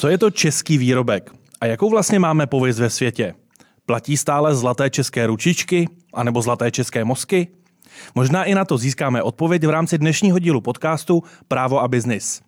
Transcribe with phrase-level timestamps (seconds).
[0.00, 3.34] Co je to český výrobek a jakou vlastně máme pověst ve světě?
[3.86, 7.48] Platí stále zlaté české ručičky anebo zlaté české mozky?
[8.14, 12.40] Možná i na to získáme odpověď v rámci dnešního dílu podcastu Právo a biznis.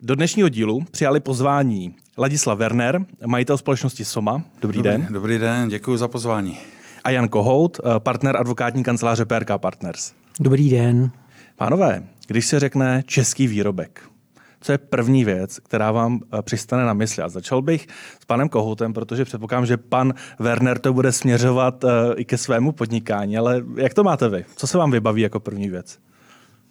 [0.00, 4.42] Do dnešního dílu přijali pozvání Ladislav Werner, majitel společnosti Soma.
[4.60, 5.08] Dobrý, dobrý den.
[5.10, 6.58] Dobrý den, děkuji za pozvání.
[7.04, 10.12] A Jan Kohout, partner advokátní kanceláře PRK Partners.
[10.40, 11.10] Dobrý den.
[11.56, 14.02] Pánové, když se řekne český výrobek,
[14.60, 17.22] co je první věc, která vám eh, přistane na mysli.
[17.22, 17.86] A začal bych
[18.20, 22.72] s panem Kohoutem, protože předpokládám, že pan Werner to bude směřovat eh, i ke svému
[22.72, 23.38] podnikání.
[23.38, 24.44] Ale jak to máte vy?
[24.56, 25.98] Co se vám vybaví jako první věc?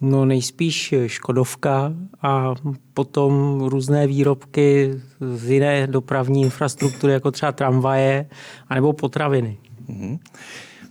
[0.00, 2.54] No nejspíš Škodovka a
[2.94, 8.26] potom různé výrobky z jiné dopravní infrastruktury, jako třeba tramvaje
[8.68, 9.58] anebo potraviny.
[9.88, 10.18] Mm-hmm.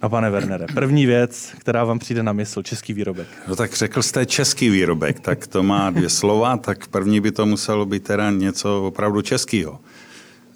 [0.04, 3.28] No pane Wernere, první věc, která vám přijde na mysl, český výrobek.
[3.48, 7.46] No tak řekl jste český výrobek, tak to má dvě slova, tak první by to
[7.46, 9.80] muselo být teda něco opravdu českého.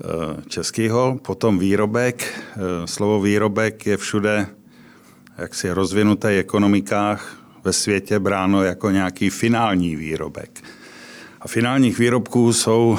[0.03, 2.23] Eh, českého, potom výrobek.
[2.23, 4.47] Eh, slovo výrobek je všude
[5.37, 10.63] jaksi rozvinutých ekonomikách ve světě bráno jako nějaký finální výrobek.
[11.41, 12.97] A finálních výrobků jsou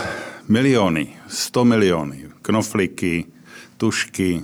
[0.48, 2.28] miliony, sto miliony.
[2.42, 3.24] Knofliky,
[3.76, 4.42] tušky,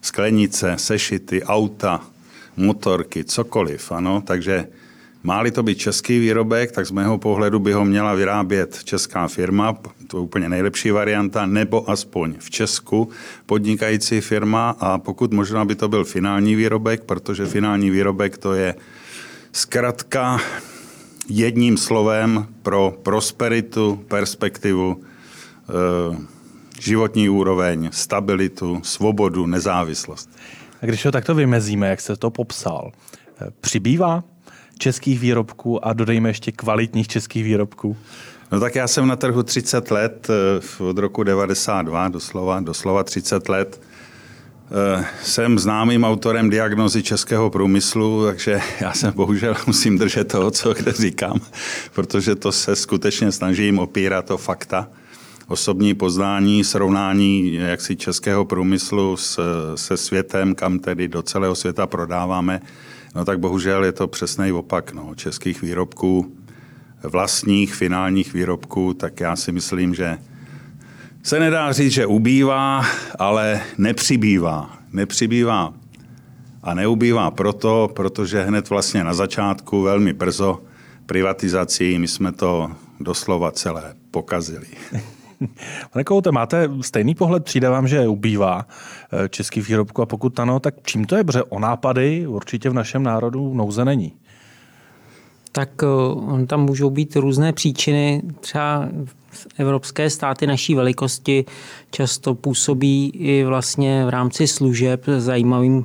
[0.00, 2.00] sklenice, sešity, auta,
[2.56, 3.92] motorky, cokoliv.
[3.92, 4.20] Ano?
[4.26, 4.66] Takže
[5.22, 9.76] má-li to být český výrobek, tak z mého pohledu by ho měla vyrábět česká firma,
[10.06, 13.08] to je úplně nejlepší varianta, nebo aspoň v Česku
[13.46, 18.74] podnikající firma a pokud možná by to byl finální výrobek, protože finální výrobek to je
[19.52, 20.40] zkrátka
[21.28, 25.02] jedním slovem pro prosperitu, perspektivu,
[25.68, 26.16] eh,
[26.80, 30.30] životní úroveň, stabilitu, svobodu, nezávislost.
[30.82, 32.92] A když ho takto vymezíme, jak se to popsal,
[33.40, 34.24] eh, přibývá
[34.78, 37.96] českých výrobků a dodejme ještě kvalitních českých výrobků?
[38.52, 43.48] No tak já jsem na trhu 30 let, eh, od roku 92 doslova, doslova 30
[43.48, 43.80] let.
[44.72, 50.74] Eh, jsem známým autorem diagnozy českého průmyslu, takže já se bohužel musím držet toho, co
[50.74, 51.40] kde říkám,
[51.94, 54.88] protože to se skutečně snažím opírat o fakta
[55.50, 59.40] osobní poznání, srovnání jaksi českého průmyslu s,
[59.74, 62.60] se světem, kam tedy do celého světa prodáváme,
[63.14, 66.32] no tak bohužel je to přesný opak no, českých výrobků,
[67.02, 70.18] vlastních finálních výrobků, tak já si myslím, že
[71.22, 72.84] se nedá říct, že ubývá,
[73.18, 74.78] ale nepřibývá.
[74.92, 75.74] Nepřibývá
[76.62, 80.62] a neubývá proto, protože hned vlastně na začátku, velmi brzo,
[81.06, 84.66] privatizací, my jsme to doslova celé pokazili.
[85.92, 87.44] Pane Koute, máte stejný pohled?
[87.44, 88.66] Přijde vám, že ubývá
[89.12, 91.24] eh, český výrobku a pokud ano, tak čím to je?
[91.24, 94.12] Protože o nápady určitě v našem národu nouze není.
[95.52, 98.22] Tak eh, tam můžou být různé příčiny.
[98.40, 98.88] Třeba
[99.58, 101.44] evropské státy naší velikosti
[101.90, 105.84] často působí i vlastně v rámci služeb zajímavým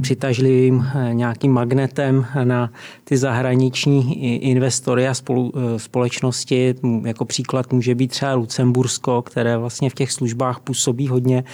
[0.00, 2.70] přitažlivým eh, nějakým magnetem na
[3.04, 6.74] ty zahraniční investory a eh, společnosti.
[7.04, 11.44] Jako příklad může být třeba Lucembursko, které vlastně v těch službách působí hodně.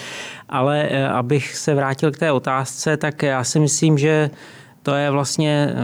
[0.48, 4.30] Ale abych se vrátil k té otázce, tak já si myslím, že
[4.82, 5.74] to je vlastně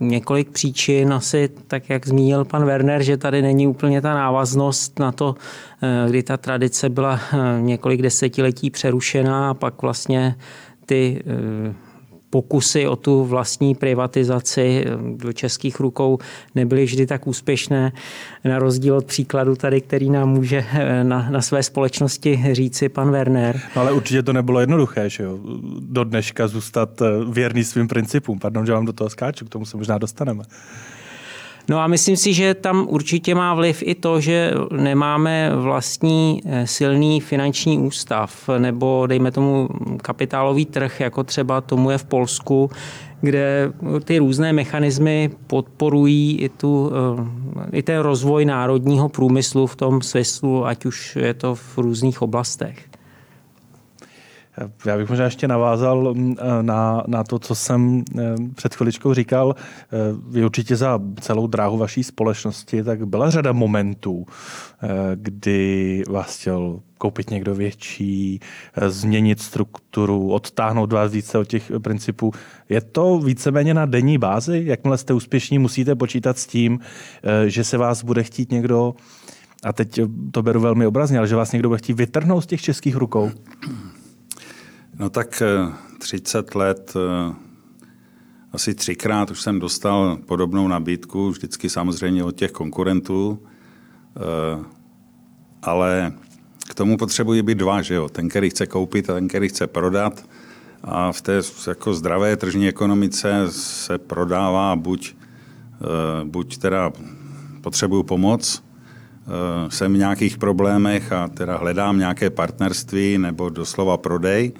[0.00, 5.12] několik příčin, asi tak, jak zmínil pan Werner, že tady není úplně ta návaznost na
[5.12, 5.34] to,
[6.08, 7.20] kdy ta tradice byla
[7.60, 10.36] několik desetiletí přerušená a pak vlastně
[10.86, 11.74] ty eh,
[12.30, 16.18] pokusy o tu vlastní privatizaci eh, do českých rukou
[16.54, 17.92] nebyly vždy tak úspěšné,
[18.44, 23.10] na rozdíl od příkladu tady, který nám může eh, na, na své společnosti říci pan
[23.10, 23.60] Werner.
[23.76, 25.38] No ale určitě to nebylo jednoduché, že jo?
[25.80, 28.38] Do dneška zůstat věrný svým principům.
[28.38, 30.44] Pardon, že vám do toho skáču, k tomu se možná dostaneme.
[31.68, 36.66] No a myslím si, že tam určitě má vliv i to, že nemáme vlastní eh,
[36.66, 39.68] silný finanční ústav nebo dejme tomu
[40.02, 42.70] kapitálový trh, jako třeba tomu je v Polsku,
[43.20, 43.72] kde
[44.04, 46.90] ty různé mechanismy podporují i, tu,
[47.72, 52.22] eh, i ten rozvoj národního průmyslu v tom smyslu, ať už je to v různých
[52.22, 52.93] oblastech.
[54.86, 59.14] Já bych možná ještě navázal mm, eh, na, na to, co jsem eh, před chviličkou
[59.14, 59.54] říkal.
[59.58, 59.96] Eh,
[60.28, 64.26] vy určitě za celou dráhu vaší společnosti, tak byla řada momentů,
[65.14, 68.40] kdy vás chtěl koupit někdo větší,
[68.86, 72.32] změnit strukturu, odtáhnout vás více od těch principů.
[72.68, 74.62] Je to víceméně na denní bázi?
[74.66, 76.80] Jakmile jste úspěšní, musíte počítat s tím,
[77.46, 78.94] že se vás bude chtít někdo,
[79.64, 82.62] a teď to beru velmi obrazně, ale že vás někdo bude chtít vytrhnout z těch
[82.62, 83.30] českých rukou?
[84.98, 85.42] No tak
[85.98, 87.34] 30 eh, let, eh,
[88.52, 93.42] asi třikrát už jsem dostal podobnou nabídku, vždycky samozřejmě od těch konkurentů.
[95.62, 96.12] ale
[96.68, 98.08] k tomu potřebují být dva, že jo?
[98.08, 100.26] ten, který chce koupit a ten, který chce prodat.
[100.84, 105.14] A v té jako zdravé tržní ekonomice se prodává buď,
[106.24, 106.92] buď teda
[107.60, 108.62] potřebuju pomoc,
[109.68, 114.52] jsem v nějakých problémech a teda hledám nějaké partnerství nebo doslova prodej,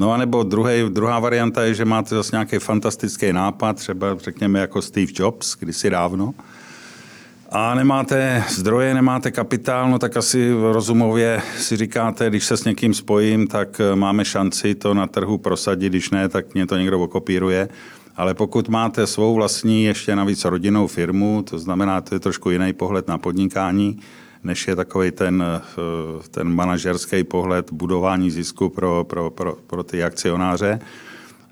[0.00, 4.60] No a nebo druhý, druhá varianta je, že máte zase nějaký fantastický nápad, třeba řekněme
[4.60, 6.34] jako Steve Jobs, kdysi dávno,
[7.50, 12.94] a nemáte zdroje, nemáte kapitál, no tak asi rozumově si říkáte, když se s někým
[12.94, 17.00] spojím, tak eh, máme šanci to na trhu prosadit, když ne, tak mě to někdo
[17.00, 17.68] okopíruje.
[18.16, 22.72] Ale pokud máte svou vlastní, ještě navíc rodinnou firmu, to znamená, to je trošku jiný
[22.72, 24.00] pohled na podnikání,
[24.44, 25.62] než je takový ten, eh,
[26.30, 30.80] ten manažerský pohled budování zisku pro, pro, pro, pro ty akcionáře,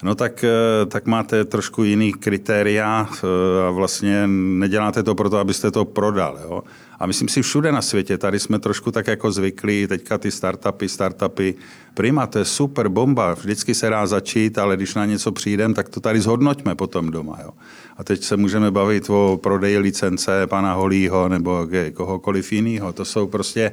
[0.03, 5.71] no tak, eh, tak máte trošku jiný kritéria eh, a vlastně neděláte to proto, abyste
[5.71, 6.39] to prodal.
[6.43, 6.63] Jo?
[6.99, 10.89] A myslím si všude na světě, tady jsme trošku tak jako zvyklí, teďka ty startupy,
[10.89, 11.55] startupy,
[11.95, 15.89] prima, to je super bomba, vždycky se dá začít, ale když na něco přijdem, tak
[15.89, 17.39] to tady zhodnoťme potom doma.
[17.45, 17.51] Jo.
[17.97, 22.93] A teď se můžeme bavit o prodeji licence pana Holího nebo kohokoliv jiného.
[22.93, 23.73] To jsou prostě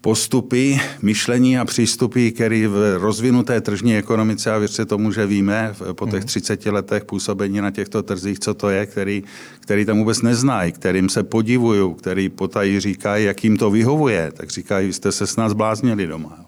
[0.00, 6.06] postupy, myšlení a přístupy, které v rozvinuté tržní ekonomice, a věřte tomu, že víme po
[6.06, 6.74] těch 30 mhm.
[6.74, 9.22] letech působení na těchto trzích, co to je, který,
[9.60, 14.50] který tam vůbec neznají, kterým se podivují, který potají říkají, jak jim to vyhovuje, tak
[14.50, 16.46] říkají, jste se s nás bláznili doma.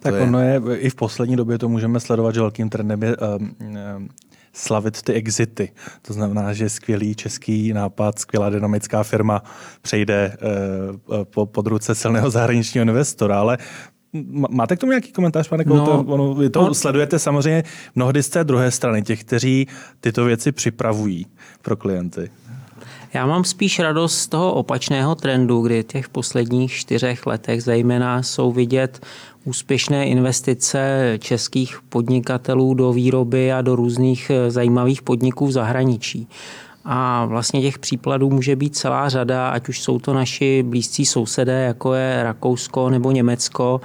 [0.00, 4.08] Tak ono je, i v poslední době to můžeme sledovat, že velkým trendem je um,
[4.52, 5.72] slavit ty exity.
[6.02, 9.42] To znamená, že skvělý český nápad, skvělá dynamická firma
[9.82, 10.36] přejde
[11.10, 13.58] uh, po, pod ruce silného zahraničního investora, ale
[14.50, 15.96] Máte k tomu nějaký komentář, pane Kouto?
[15.96, 16.74] No, ono, vy to on...
[16.74, 17.62] sledujete samozřejmě
[17.94, 19.68] mnohdy z té druhé strany, těch, kteří
[20.00, 21.26] tyto věci připravují
[21.62, 22.30] pro klienty.
[23.14, 28.52] Já mám spíš radost z toho opačného trendu, kdy těch posledních čtyřech letech zejména jsou
[28.52, 29.06] vidět
[29.44, 36.28] úspěšné investice českých podnikatelů do výroby a do různých eh, zajímavých podniků v zahraničí.
[36.84, 41.62] A vlastně těch příkladů může být celá řada, ať už jsou to naši blízcí sousedé,
[41.62, 43.80] jako je Rakousko nebo Německo,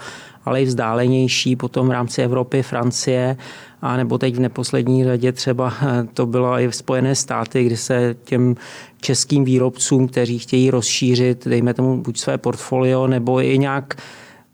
[0.45, 3.37] ale i vzdálenější, potom v rámci Evropy, Francie,
[3.81, 7.77] a nebo teď v neposlední řadě třeba eh, to bylo i v Spojené státy, kdy
[7.77, 8.55] se těm
[9.01, 13.95] českým výrobcům, kteří chtějí rozšířit, dejme tomu buď své portfolio, nebo i nějak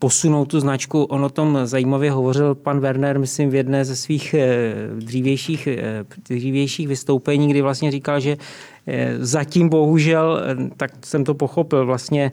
[0.04, 1.04] posunout tu značku.
[1.04, 6.06] On o tom zajímavě hovořil pan Werner, myslím, v jedné ze svých eh, dřívějších, eh,
[6.30, 8.38] dřívějších vystoupení, kdy vlastně říkal, že
[9.20, 10.42] zatím bohužel,
[10.78, 12.32] tak jsem to pochopil, vlastně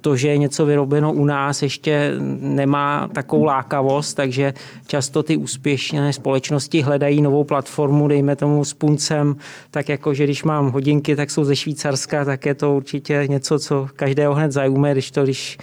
[0.00, 4.54] to, že je něco vyrobeno u nás, ještě nemá takovou lákavost, takže
[4.86, 9.36] často ty úspěšné společnosti hledají novou platformu, dejme tomu s puncem,
[9.70, 13.58] tak jako, že když mám hodinky, tak jsou ze Švýcarska, tak je to určitě něco,
[13.58, 15.58] co každého hned zajme, když to, když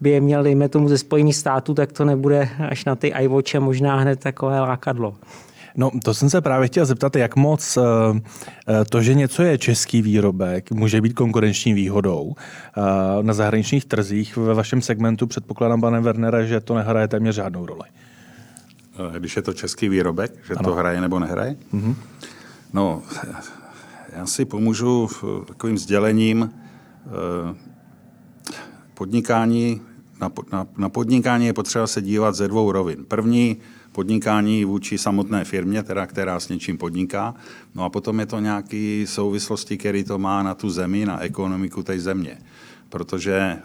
[0.00, 3.60] by je měl, dejme tomu, ze Spojených států, tak to nebude až na ty iWatche
[3.60, 5.14] možná hned takové lákadlo.
[5.76, 7.82] No, to jsem se právě chtěl zeptat, jak moc eh,
[8.68, 14.36] eh, to, že něco je český výrobek, může být konkurenční výhodou eh, na zahraničních trzích.
[14.36, 17.84] Ve vašem segmentu předpokládám, pane Wernere, že to nehraje téměř žádnou roli.
[19.18, 20.68] Když je to český výrobek, že ano.
[20.68, 21.56] to hraje nebo nehraje?
[21.74, 21.94] Mm-hmm.
[22.72, 23.02] No,
[24.16, 25.08] já si pomůžu
[25.46, 26.50] takovým sdělením.
[28.94, 29.80] Podnikání
[30.22, 33.04] na, na, na podnikání je potřeba se dívat ze dvou rovin.
[33.04, 33.56] První
[33.92, 37.34] podnikání vůči samotné firmě, teda, která s něčím podniká,
[37.74, 41.82] no a potom je to nějaké souvislosti, které to má na tu zemi, na ekonomiku
[41.82, 42.38] té země.
[42.88, 43.58] Protože e,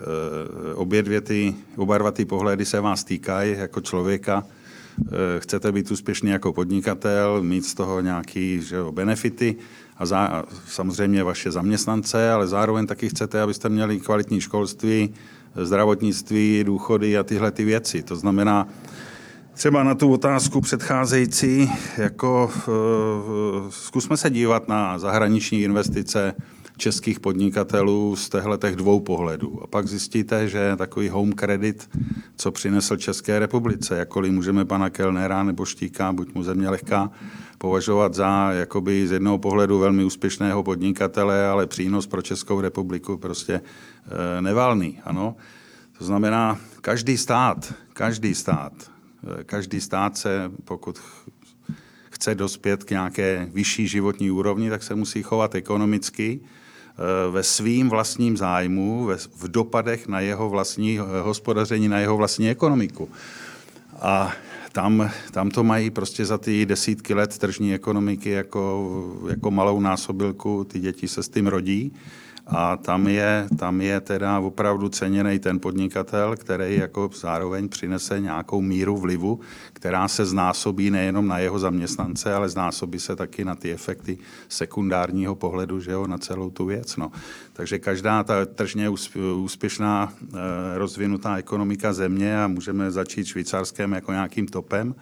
[0.76, 5.92] obě dvě ty, oba dva ty pohledy se vás týkají jako člověka, e, chcete být
[5.92, 8.60] úspěšný jako podnikatel, mít z toho nějaké
[8.92, 9.56] benefity
[9.98, 15.14] a, za, a samozřejmě vaše zaměstnance, ale zároveň taky chcete, abyste měli kvalitní školství,
[15.56, 18.04] zdravotnictví, důchody a tyhle ty věci.
[18.04, 18.68] To znamená,
[19.58, 26.34] třeba na tu otázku předcházející, jako uh, zkusme se dívat na zahraniční investice
[26.78, 29.60] českých podnikatelů z těch dvou pohledů.
[29.64, 31.90] A pak zjistíte, že takový home credit,
[32.36, 37.12] co přinesl České republice, jakkoliv můžeme pana Kellnera nebo Štíka, buď mu země lehká,
[37.58, 43.54] považovat za jakoby z jednoho pohledu velmi úspěšného podnikatele, ale přínos pro Českou republiku prostě
[43.58, 45.00] e, nevalný.
[45.04, 45.36] Ano?
[45.98, 48.97] To znamená, každý stát, každý stát,
[49.46, 51.00] každý stát se, pokud
[52.10, 57.90] chce dospět k nějaké vyšší životní úrovni, tak se musí chovat ekonomicky e, ve svým
[57.90, 63.10] vlastním zájmu, v dopadech na jeho vlastní hospodaření, na jeho vlastní ekonomiku.
[64.02, 64.34] A
[64.72, 68.62] tam, tam to mají prostě za ty desítky let tržní ekonomiky jako,
[69.30, 71.94] jako malou násobilku, ty děti se s tím rodí
[72.50, 78.62] a tam je, tam je teda opravdu ceněný ten podnikatel, který jako zároveň přinese nějakou
[78.62, 79.40] míru vlivu,
[79.74, 84.18] která se znásobí nejenom na jeho zaměstnance, ale znásobí se taky na ty efekty
[84.50, 86.98] sekundárního pohledu, že jo, na celou tu věc.
[86.98, 87.12] No.
[87.54, 88.90] Takže každá ta tržně
[89.36, 90.38] úspěšná eh,
[90.78, 94.96] rozvinutá ekonomika země a můžeme začít švýcarském jako nějakým topem,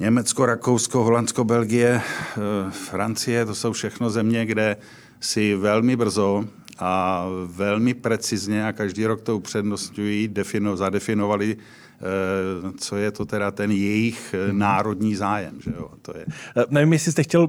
[0.00, 4.76] Německo, Rakousko, Holandsko, Belgie, eh, Francie, to jsou všechno země, kde
[5.20, 6.44] si velmi brzo
[6.78, 13.50] a velmi precizně a každý rok to upřednostňují, defino, zadefinovali, eh, co je to teda
[13.50, 14.58] ten jejich eh, mhm.
[14.58, 15.60] národní zájem.
[15.60, 15.90] Že jo?
[16.02, 16.26] To je.
[16.70, 17.48] Nevím, jestli jste chtěl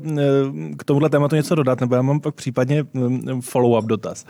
[0.77, 2.83] k tomuhle tématu něco dodat, nebo já mám pak případně
[3.39, 4.25] follow-up dotaz.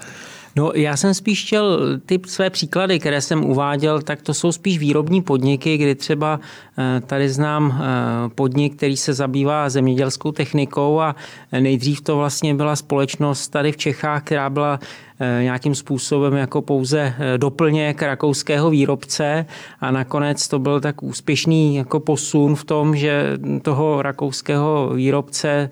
[0.56, 4.80] No, já jsem spíš chtěl ty své příklady, které jsem uváděl, tak to jsou spíš
[4.80, 6.40] výrobní podniky, kdy třeba
[6.78, 11.16] eh, tady znám eh, podnik, který se zabývá zemědělskou technikou a
[11.60, 14.80] nejdřív to vlastně byla společnost tady v Čechách, která byla
[15.22, 19.46] Eh, nějakým způsobem jako pouze doplněk rakouského výrobce
[19.82, 25.70] a nakonec to byl tak úspěšný jako posun v tom, že toho rakouského výrobce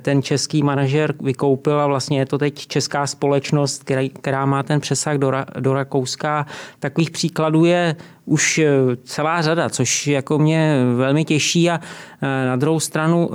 [0.00, 4.80] ten český manažer vykoupil a vlastně je to teď česká společnost, která, která má ten
[4.80, 6.46] přesah do, do Rakouska.
[6.78, 8.60] Takových příkladů je už
[9.04, 11.70] celá řada, což jako mě velmi těší.
[11.70, 11.80] A
[12.22, 13.30] na druhou stranu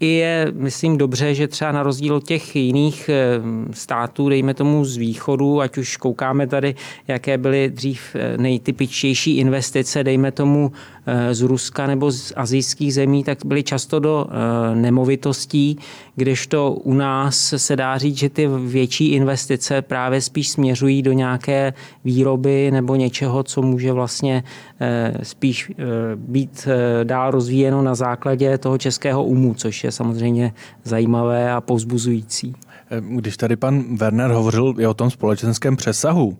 [0.00, 3.40] i je, myslím, dobře, že třeba na rozdíl od těch jiných eh,
[3.74, 6.74] států, dejme tomu z východu, ať už koukáme tady,
[7.08, 10.72] jaké byly dřív eh, nejtypičtější investice, dejme tomu
[11.10, 15.78] Eh, z Ruska nebo z azijských zemí, tak byly často do eh, nemovitostí,
[16.16, 21.72] kdežto u nás se dá říct, že ty větší investice právě spíš směřují do nějaké
[22.04, 25.72] výroby nebo něčeho, co může vlastně eh, spíš
[26.16, 26.68] být
[27.04, 30.52] dál rozvíjeno na základě toho českého umu, což je samozřejmě
[30.84, 32.54] zajímavé a povzbuzující.
[33.00, 36.38] Když tady pan Werner hovořil i o tom společenském přesahu,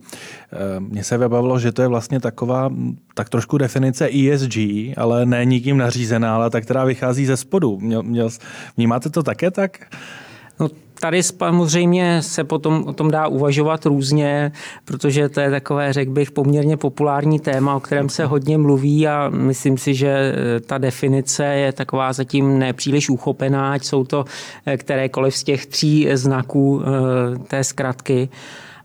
[0.79, 2.71] mně se vybavilo, že to je vlastně taková
[3.15, 4.57] tak trošku definice ESG,
[4.97, 7.79] ale ne nikým nařízená, ale ta, která vychází ze spodu.
[7.81, 8.29] Měl, měl,
[8.77, 9.79] vnímáte to také tak?
[10.61, 10.69] No,
[11.01, 14.53] tady samozřejmě se potom o tom dá uvažovat různě,
[14.85, 19.29] protože to je takové, řekl bych, poměrně populární téma, o kterém se hodně mluví a
[19.29, 24.25] myslím si, že eh, ta definice je taková zatím nepříliš uchopená, ať jsou to
[24.67, 28.29] eh, kterékoliv z těch tří znaků eh, té zkratky.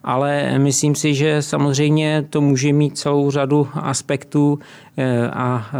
[0.04, 4.60] Ale myslím si, že samozřejmě to může mít celou řadu aspektů
[5.34, 5.72] a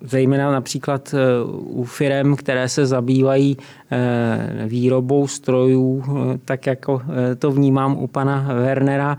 [0.00, 1.18] zejména například eh,
[1.60, 3.56] u firm, které se zabývají
[3.90, 7.02] eh, výrobou strojů, eh, tak jako
[7.38, 9.18] to vnímám u pana Wernera,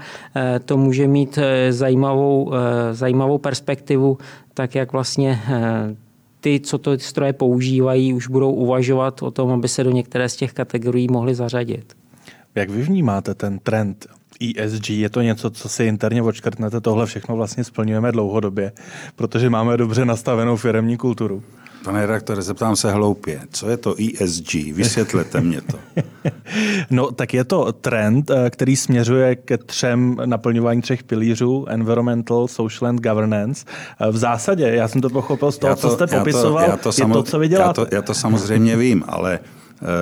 [0.65, 2.51] to může mít zajímavou,
[2.91, 4.17] zajímavou perspektivu,
[4.53, 5.39] tak jak vlastně
[6.39, 10.35] ty, co to stroje používají, už budou uvažovat o tom, aby se do některé z
[10.35, 11.93] těch kategorií mohly zařadit.
[12.55, 14.07] Jak vy vnímáte ten trend
[14.41, 18.71] ESG, je to něco, co si interně odškrtnete, tohle všechno vlastně splňujeme dlouhodobě,
[19.15, 21.43] protože máme dobře nastavenou firemní kulturu.
[21.87, 23.41] Pane redaktore, zeptám se hloupě.
[23.51, 24.53] Co je to ESG?
[24.53, 25.79] Vysvětlete mě to.
[26.89, 32.89] no, tak je to trend, eh, který směřuje ke třem naplňování třech pilířů, environmental, social
[32.89, 33.65] and governance.
[33.99, 36.89] Eh, v zásadě, já jsem to pochopil z toho, to, co jste popisoval, já to,
[36.89, 37.81] já to je to, co vy děláte.
[37.81, 39.39] Já to, já to samozřejmě vím, ale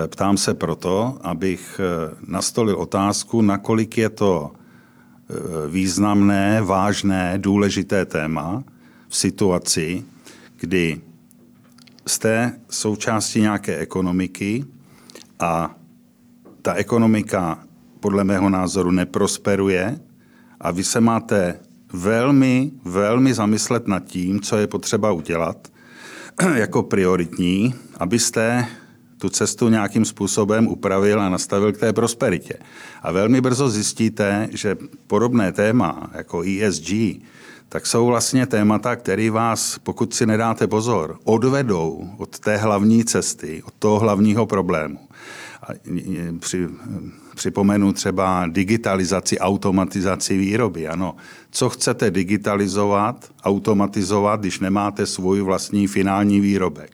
[0.08, 5.34] ptám se proto, abych eh, nastolil otázku, nakolik je to eh,
[5.67, 8.63] významné, vážné, důležité téma
[9.08, 10.05] v situaci,
[10.60, 11.01] kdy
[12.08, 14.65] jste součástí nějaké ekonomiky
[15.39, 15.75] a
[16.62, 17.60] ta ekonomika
[18.00, 20.00] podle mého názoru neprosperuje
[20.60, 21.60] a vy se máte
[21.94, 25.67] velmi, velmi zamyslet nad tím, co je potřeba udělat
[26.55, 28.67] jako prioritní, abyste
[29.18, 32.54] tu cestu nějakým způsobem upravil a nastavil k té prosperitě.
[33.02, 36.92] A velmi brzo zjistíte, že podobné téma jako ESG,
[37.70, 43.64] tak jsou vlastně témata, které vás, pokud si nedáte pozor, odvedou od té hlavní cesty,
[43.66, 45.00] od toho hlavního problému.
[45.64, 45.68] A
[46.40, 46.68] při,
[47.36, 50.88] připomenu třeba digitalizaci, automatizaci výroby.
[50.88, 51.16] Ano,
[51.52, 56.92] co chcete digitalizovat, automatizovat, když nemáte svůj vlastní finální výrobek?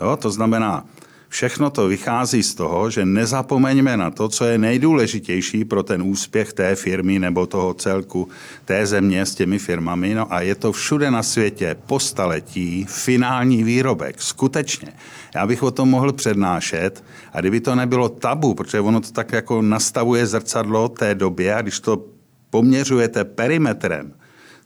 [0.00, 0.84] Jo, to znamená,
[1.28, 6.52] Všechno to vychází z toho, že nezapomeňme na to, co je nejdůležitější pro ten úspěch
[6.52, 8.28] té firmy nebo toho celku
[8.64, 10.14] té země s těmi firmami.
[10.14, 14.22] No a je to všude na světě po staletí finální výrobek.
[14.22, 14.92] Skutečně.
[15.34, 19.32] Já bych o tom mohl přednášet a kdyby to nebylo tabu, protože ono to tak
[19.32, 22.04] jako nastavuje zrcadlo té době a když to
[22.50, 24.14] poměřujete perimetrem,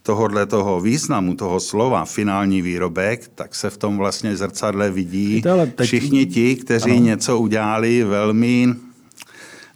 [0.03, 5.43] tohohle toho významu, toho slova finální výrobek, tak se v tom vlastně zrcadle vidí
[5.75, 5.87] teď...
[5.87, 7.01] všichni ti, kteří ano.
[7.01, 8.75] něco udělali velmi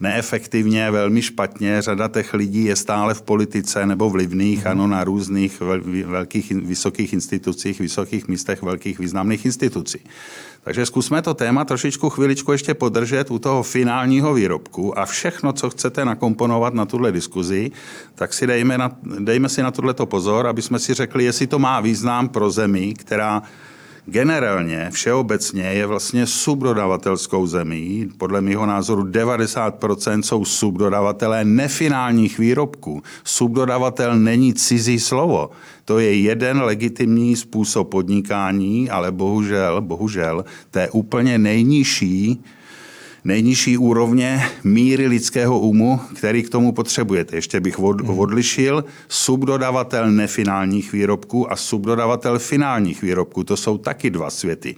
[0.00, 1.82] neefektivně, velmi špatně.
[1.82, 4.70] Řada těch lidí je stále v politice nebo vlivných, mm.
[4.70, 5.62] ano, na různých
[6.06, 9.98] velkých, vysokých institucích, vysokých místech velkých významných institucí.
[10.66, 15.70] Takže zkusme to téma trošičku chviličku ještě podržet u toho finálního výrobku a všechno, co
[15.70, 17.70] chcete nakomponovat na tuhle diskuzi,
[18.14, 21.58] tak si dejme, na, dejme si na tohleto pozor, aby jsme si řekli, jestli to
[21.58, 23.42] má význam pro zemi, která
[24.06, 28.08] generálně, všeobecně je vlastně subdodavatelskou zemí.
[28.18, 33.02] Podle mého názoru 90% jsou subdodavatelé nefinálních výrobků.
[33.24, 35.50] Subdodavatel není cizí slovo.
[35.84, 42.44] To je jeden legitimní způsob podnikání, ale bohužel, bohužel, to je úplně nejnižší
[43.26, 47.36] nejnižší úrovně míry lidského umu, který k tomu potřebujete.
[47.36, 48.18] Ještě bych hmm.
[48.18, 53.44] odlišil subdodavatel nefinálních výrobků a subdodavatel finálních výrobků.
[53.44, 54.76] To jsou taky dva světy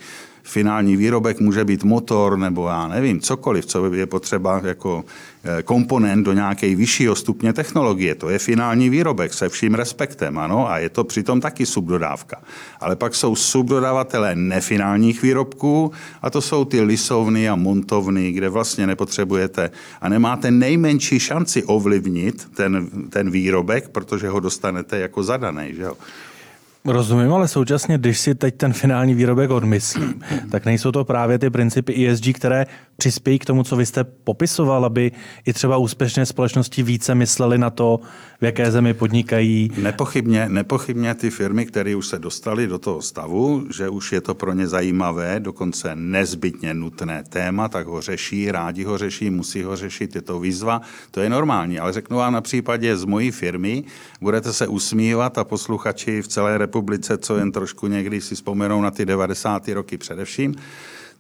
[0.49, 5.05] finální výrobek může být motor nebo já nevím, cokoliv, co je potřeba jako
[5.45, 8.15] eh, komponent do nějaké vyššího stupně technologie.
[8.15, 12.41] To je finální výrobek se vším respektem, ano, a je to přitom taky subdodávka.
[12.81, 18.87] Ale pak jsou subdodavatelé nefinálních výrobků a to jsou ty lisovny a montovny, kde vlastně
[18.87, 25.75] nepotřebujete a nemáte nejmenší šanci ovlivnit ten, ten výrobek, protože ho dostanete jako zadaný.
[25.75, 25.95] Že jo?
[26.89, 31.51] Rozumím, ale současně, když si teď ten finální výrobek odmyslím, tak nejsou to právě ty
[31.51, 32.67] principy ESG, které
[32.97, 35.13] přispějí k tomu, co vy jste popisoval, aby
[35.47, 38.01] i třeba úspěšné společnosti více mysleli na to,
[38.41, 39.71] v jaké zemi podnikají?
[39.77, 44.35] Nepochybně, nepochybně ty firmy, které už se dostaly do toho stavu, že už je to
[44.35, 49.77] pro ně zajímavé, dokonce nezbytně nutné téma, tak ho řeší, rádi ho řeší, musí ho
[49.77, 50.81] řešit, je to výzva,
[51.11, 51.79] to je normální.
[51.79, 53.85] Ale řeknu vám na případě z mojí firmy,
[54.21, 56.78] budete se usmívat a posluchači v celé republice,
[57.19, 59.69] co jen trošku někdy si vzpomenou na ty 90.
[59.69, 60.55] roky především,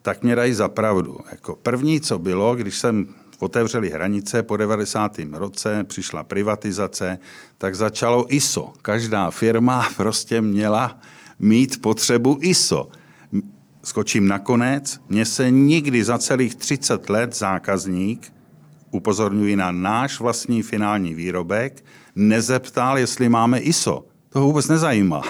[0.02, 1.18] tak mě dají za pravdu.
[1.30, 3.06] Jako první, co bylo, když jsem
[3.38, 5.18] otevřeli hranice po 90.
[5.32, 7.18] roce, přišla privatizace,
[7.58, 8.72] tak začalo ISO.
[8.82, 11.00] Každá firma prostě měla
[11.38, 12.88] mít potřebu ISO.
[13.82, 18.32] Skočím nakonec, mně se nikdy za celých 30 let zákazník,
[18.90, 21.84] upozorňuji na náš vlastní finální výrobek,
[22.16, 24.04] nezeptal, jestli máme ISO.
[24.28, 25.22] To vůbec nezajímá.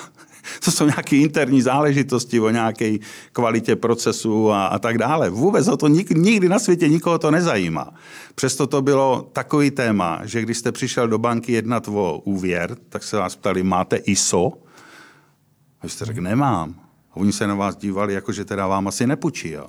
[0.64, 2.96] To jsou nějaké interní záležitosti o nějaké
[3.32, 5.30] kvalitě procesu a, a tak dále.
[5.30, 7.94] Vůbec o to nik, nikdy na světě nikoho to nezajímá.
[8.34, 13.02] Přesto to bylo takový téma, že když jste přišel do banky jednat o úvěr, tak
[13.02, 14.52] se vás ptali, máte ISO?
[15.80, 16.74] A vy jste řekl, nemám.
[17.12, 19.50] A oni se na vás dívali, jako že teda vám asi nepůjčí.
[19.50, 19.68] Jo.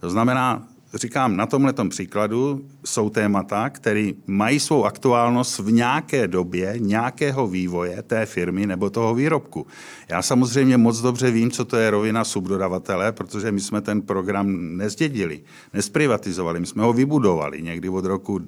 [0.00, 6.74] To znamená, říkám, na tomhle příkladu jsou témata, které mají svou aktuálnost v nějaké době
[6.78, 9.66] nějakého vývoje té firmy nebo toho výrobku.
[10.08, 14.76] Já samozřejmě moc dobře vím, co to je rovina subdodavatele, protože my jsme ten program
[14.76, 15.40] nezdědili,
[15.74, 18.40] nesprivatizovali, my jsme ho vybudovali někdy od roku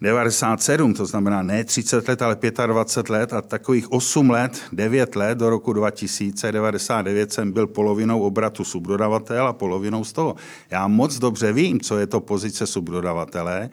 [0.00, 5.38] 97, to znamená ne 30 let, ale 25 let a takových 8 let, 9 let
[5.38, 10.36] do roku 2099 jsem byl polovinou obratu subdodavatel a polovinou z toho.
[10.70, 13.70] Já moc dobře vím, co je to pozice subdodavatele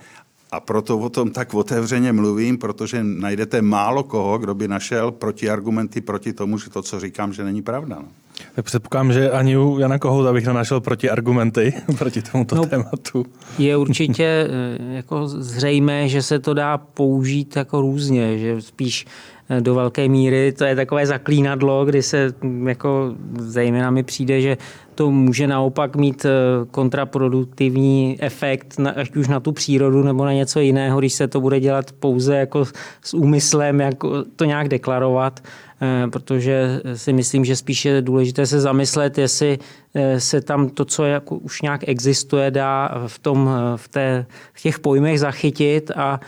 [0.51, 6.01] a proto o tom tak otevřeně mluvím, protože najdete málo koho, kdo by našel protiargumenty
[6.01, 7.95] proti tomu, že to, co říkám, že není pravda.
[7.95, 8.22] No.
[8.55, 13.25] Tak předpokládám, že ani u Jana Kohouta bych nenašel proti argumenty proti tomuto no, tématu.
[13.57, 19.05] Je určitě eh, jako zřejmé, že se to dá použít jako různě, že spíš
[19.49, 24.41] eh, do velké míry to je takové zaklínadlo, kdy se mm, jako zejména mi přijde,
[24.41, 24.57] že
[24.95, 26.29] to může naopak mít eh,
[26.71, 31.59] kontraproduktivní efekt, ať už na tu přírodu nebo na něco jiného, když se to bude
[31.59, 32.65] dělat pouze jako
[33.01, 35.39] s úmyslem, jako to nějak deklarovat.
[35.83, 39.59] Eh, protože si myslím, že spíše je důležité se zamyslet, jestli
[39.93, 44.25] eh, se tam to, co jako už nějak existuje, dá v, tom, eh, v, té,
[44.53, 46.19] v těch pojmech zachytit a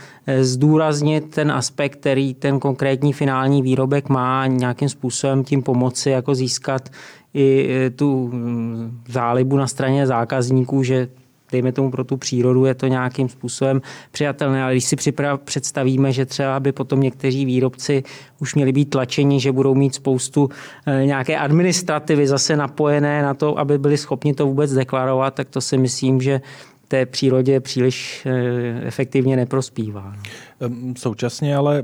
[0.41, 6.89] zdůraznit ten aspekt, který ten konkrétní finální výrobek má, nějakým způsobem tím pomoci jako získat
[7.34, 11.08] i tu mm, zálibu na straně zákazníků, že
[11.52, 13.82] dejme tomu pro tu přírodu, je to nějakým způsobem
[14.12, 18.04] přijatelné, ale když si připra- představíme, že třeba by potom někteří výrobci
[18.40, 20.50] už měli být tlačeni, že budou mít spoustu
[20.86, 25.62] e, nějaké administrativy zase napojené na to, aby byli schopni to vůbec deklarovat, tak to
[25.62, 26.42] si myslím, že
[26.88, 30.16] té přírodě příliš e, efektivně neprospívá.
[30.62, 30.70] No.
[30.98, 31.84] Současně ale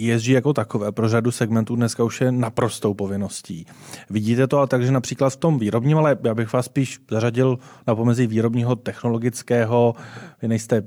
[0.00, 3.66] ESG jako takové pro řadu segmentů dneska už je naprostou povinností.
[4.10, 7.94] Vidíte to a takže například v tom výrobním, ale já bych vás spíš zařadil na
[7.94, 9.94] pomezí výrobního technologického,
[10.42, 10.82] vy nejste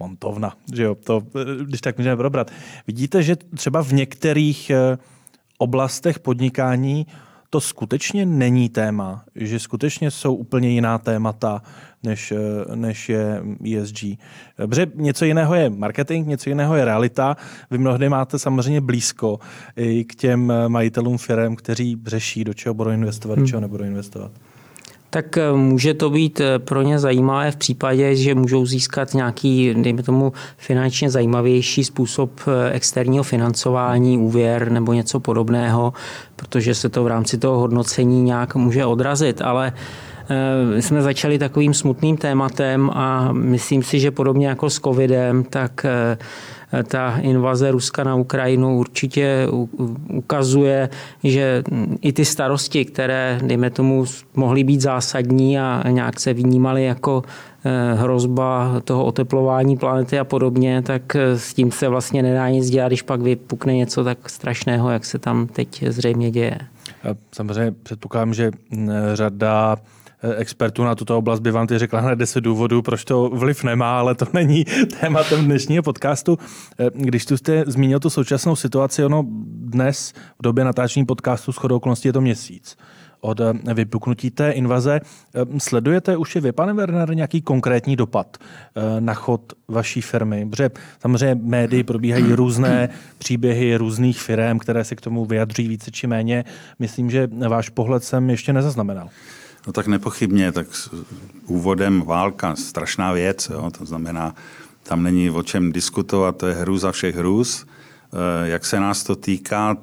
[0.00, 1.22] montovna, že jo, to,
[1.64, 2.50] když tak můžeme probrat.
[2.86, 4.98] Vidíte, že třeba v některých eh,
[5.58, 7.06] oblastech podnikání
[7.50, 11.62] to skutečně není téma, že skutečně jsou úplně jiná témata,
[12.02, 12.32] než,
[12.74, 13.42] než je
[13.76, 14.04] ESG.
[14.56, 17.36] Protože něco jiného je marketing, něco jiného je realita.
[17.70, 19.38] Vy mnohdy máte samozřejmě blízko
[19.76, 23.44] i k těm majitelům firm, kteří řeší, do čeho budou investovat, hmm.
[23.44, 24.32] do čeho nebudou investovat
[25.10, 29.74] tak eh, může to být eh, pro ně zajímavé v případě, že můžou získat nějaký,
[29.74, 35.92] dejme tomu, finančně zajímavější způsob eh, externího financování, úvěr nebo něco podobného,
[36.36, 39.72] protože se to v rámci toho hodnocení nějak může odrazit, ale
[40.80, 45.86] jsme začali takovým smutným tématem a myslím si, že podobně jako s covidem, tak
[46.88, 49.46] ta invaze Ruska na Ukrajinu určitě
[50.12, 50.88] ukazuje,
[51.24, 51.62] že
[52.00, 57.22] i ty starosti, které, dejme tomu, mohly být zásadní a nějak se vnímaly jako
[57.64, 62.70] eh, hrozba toho oteplování planety a podobně, tak eh, s tím se vlastně nedá nic
[62.70, 66.58] dělat, když pak vypukne něco tak strašného, jak se tam teď zřejmě děje.
[67.32, 68.50] Samozřejmě předpokládám, že
[69.14, 70.05] řada Eh,
[70.36, 73.98] expertů na tuto oblast by vám ty řekla hned 10 důvodů, proč to vliv nemá,
[73.98, 74.64] ale to není
[75.00, 76.38] tématem dnešního podcastu.
[76.78, 81.56] Eh, když tu jste zmínil tu současnou situaci, ono dnes v době natáčení podcastu s
[81.56, 82.76] chodou okolností je to měsíc
[83.20, 85.00] od eh, vypuknutí té invaze.
[85.58, 88.36] Sledujete už i vy, pane Werner, nějaký konkrétní dopad
[89.00, 90.46] na chod vaší firmy?
[90.50, 96.06] Protože samozřejmě médii probíhají různé příběhy různých firm, které se k tomu vyjadří více či
[96.06, 96.44] méně.
[96.78, 99.08] Myslím, že váš pohled jsem ještě nezaznamenal.
[99.66, 100.66] No tak nepochybně, tak
[101.46, 104.34] úvodem válka, strašná věc, jo, to znamená,
[104.82, 107.66] tam není o čem diskutovat, to je hrůza všech hrůz.
[107.66, 109.76] Eh, jak se nás to týká,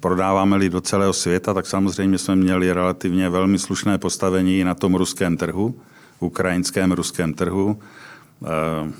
[0.00, 5.36] prodáváme-li do celého světa, tak samozřejmě jsme měli relativně velmi slušné postavení na tom ruském
[5.36, 5.80] trhu,
[6.20, 7.78] ukrajinském ruském trhu,
[8.44, 8.92] eh,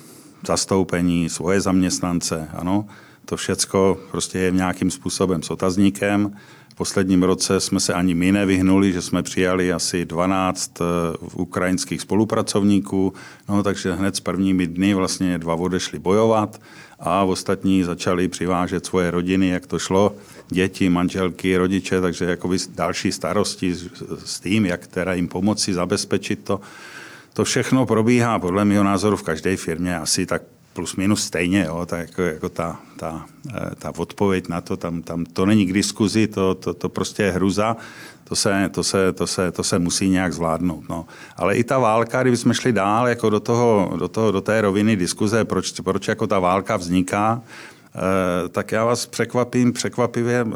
[0.46, 2.86] zastoupení, svoje zaměstnance, ano,
[3.24, 6.36] to všecko prostě je nějakým způsobem s otazníkem
[6.76, 10.84] posledním roce jsme se ani my nevyhnuli, že jsme přijali asi 12 eh,
[11.34, 13.12] ukrajinských spolupracovníků,
[13.48, 16.60] no takže hned s prvními dny vlastně dva odešli bojovat
[17.00, 20.14] a ostatní začali přivážet svoje rodiny, jak to šlo,
[20.48, 23.74] děti, manželky, rodiče, takže jakoby další starosti
[24.24, 26.60] s tím, jak teda jim pomoci zabezpečit to.
[27.32, 30.42] To všechno probíhá podle mého názoru v každé firmě asi tak
[30.76, 35.02] plus minus stejně, jo, tak jako, jako ta, ta, eh, ta odpověď na to, tam,
[35.02, 37.76] tam to není k diskuzi, to, to, to prostě je hruza,
[38.24, 40.88] to se, to se, to se, to se musí nějak zvládnout.
[40.88, 41.06] No.
[41.36, 44.96] Ale i ta válka, kdybychom šli dál jako do, toho, do, toho, do té roviny
[44.96, 47.42] diskuze, proč, proč jako ta válka vzniká,
[47.94, 50.54] eh, tak já vás překvapím, překvapivě, eh,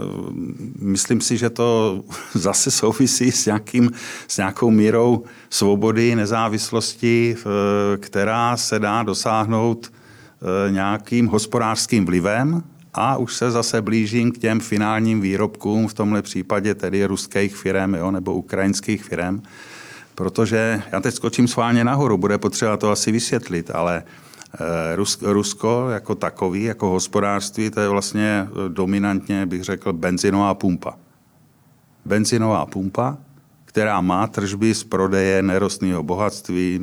[0.79, 2.01] myslím si, že to
[2.35, 3.91] zase souvisí s, nějakým,
[4.29, 7.37] s nějakou mírou svobody, nezávislosti,
[8.01, 9.91] která se dá dosáhnout
[10.71, 12.63] nějakým hospodářským vlivem
[12.95, 17.95] a už se zase blížím k těm finálním výrobkům, v tomhle případě tedy ruských firm
[17.95, 19.43] jo, nebo ukrajinských firm,
[20.15, 24.03] protože já teď skočím sválně nahoru, bude potřeba to asi vysvětlit, ale
[24.55, 30.97] eh, Rusko jako takový, jako hospodářství, to je vlastně eh, dominantně, bych řekl, benzinová pumpa.
[32.05, 33.19] Benzinová pumpa,
[33.71, 36.79] která má tržby z prodeje nerostného bohatství,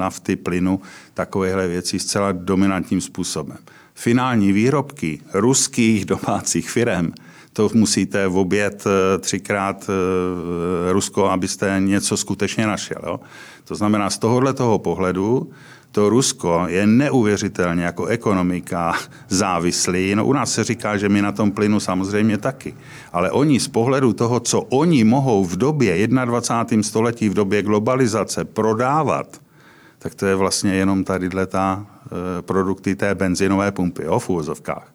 [0.00, 0.80] nafty, plynu,
[1.14, 3.58] takovéhle věci zcela dominantním způsobem.
[3.94, 7.12] Finální výrobky ruských domácích firm,
[7.52, 13.00] to musíte v oběd eh, třikrát eh, Rusko, abyste něco skutečně našel.
[13.06, 13.20] Jo?
[13.64, 15.50] To znamená, z tohohle toho pohledu
[15.92, 18.94] to Rusko je neuvěřitelně jako ekonomika
[19.28, 20.14] závislý.
[20.14, 22.74] No u nás se říká, že my na tom plynu samozřejmě taky.
[23.12, 26.82] Ale oni z pohledu toho, co oni mohou v době 21.
[26.82, 29.40] století, v době globalizace prodávat,
[29.98, 31.86] tak to je vlastně jenom tady ta
[32.38, 34.92] e, produkty té benzinové pumpy, jo, v úvozovkách.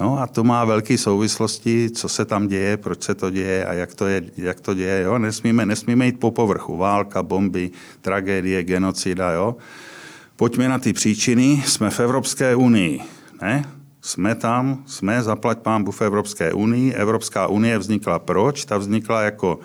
[0.00, 3.72] No a to má velké souvislosti, co se tam děje, proč se to děje a
[3.72, 5.02] jak to, je, jak to děje.
[5.02, 5.18] Jo?
[5.18, 6.76] Nesmíme, nesmíme jít po povrchu.
[6.76, 9.30] Válka, bomby, tragédie, genocida.
[9.30, 9.56] Jo?
[10.36, 11.62] Pojďme na ty příčiny.
[11.66, 13.00] Jsme v Evropské unii.
[13.42, 13.64] Ne?
[14.02, 16.92] Jsme tam, jsme zaplať pámbu v Evropské unii.
[16.92, 18.64] Evropská unie vznikla proč?
[18.64, 19.58] Ta vznikla jako,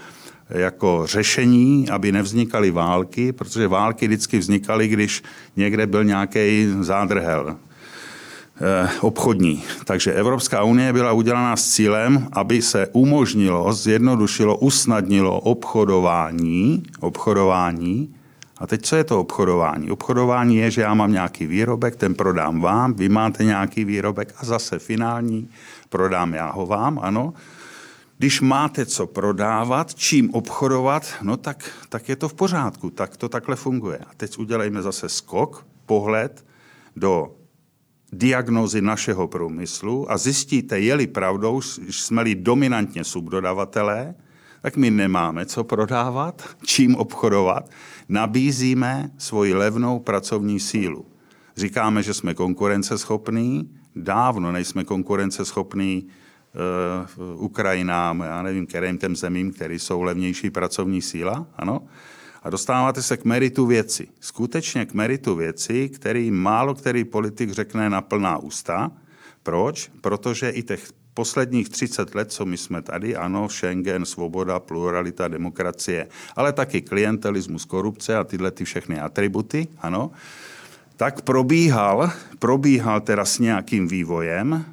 [0.49, 5.23] jako řešení, aby nevznikaly války, protože války vždycky vznikaly, když
[5.55, 9.63] někde byl nějaký zádrhel eh, obchodní.
[9.85, 18.15] Takže Evropská unie byla udělaná s cílem, aby se umožnilo, zjednodušilo, usnadnilo obchodování, obchodování
[18.61, 19.91] a teď co je to obchodování?
[19.91, 24.45] Obchodování je, že já mám nějaký výrobek, ten prodám vám, vy máte nějaký výrobek a
[24.45, 25.49] zase finální
[25.89, 27.33] prodám já ho vám, ano.
[28.17, 33.29] Když máte co prodávat, čím obchodovat, no tak, tak je to v pořádku, tak to
[33.29, 33.97] takhle funguje.
[33.97, 36.45] A teď udělejme zase skok, pohled
[36.95, 37.35] do
[38.13, 44.15] diagnozy našeho průmyslu a zjistíte, je-li pravdou, jsme-li dominantně subdodavatelé,
[44.61, 47.69] tak my nemáme co prodávat, čím obchodovat.
[48.09, 51.05] Nabízíme svoji levnou pracovní sílu.
[51.57, 56.07] Říkáme, že jsme konkurenceschopní, dávno nejsme konkurenceschopní
[57.23, 61.81] uh, Ukrajinám, já nevím, kterým těm zemím, které jsou levnější pracovní síla, ano.
[62.43, 64.07] A dostáváte se k meritu věci.
[64.19, 68.91] Skutečně k meritu věci, který málo který politik řekne na plná ústa.
[69.43, 69.91] Proč?
[70.01, 76.07] Protože i těch posledních 30 let, co my jsme tady, ano, Schengen, svoboda, pluralita, demokracie,
[76.35, 80.11] ale taky klientelismus, korupce a tyhle ty všechny atributy, ano,
[80.97, 84.65] tak probíhal, probíhal teda s nějakým vývojem,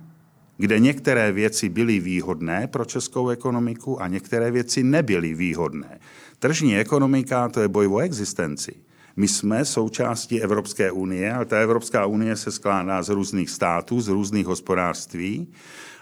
[0.56, 5.98] kde některé věci byly výhodné pro českou ekonomiku a některé věci nebyly výhodné.
[6.38, 8.74] Tržní ekonomika to je boj o existenci.
[9.16, 14.08] My jsme součástí Evropské unie, ale ta Evropská unie se skládá z různých států, z
[14.08, 15.48] různých hospodářství.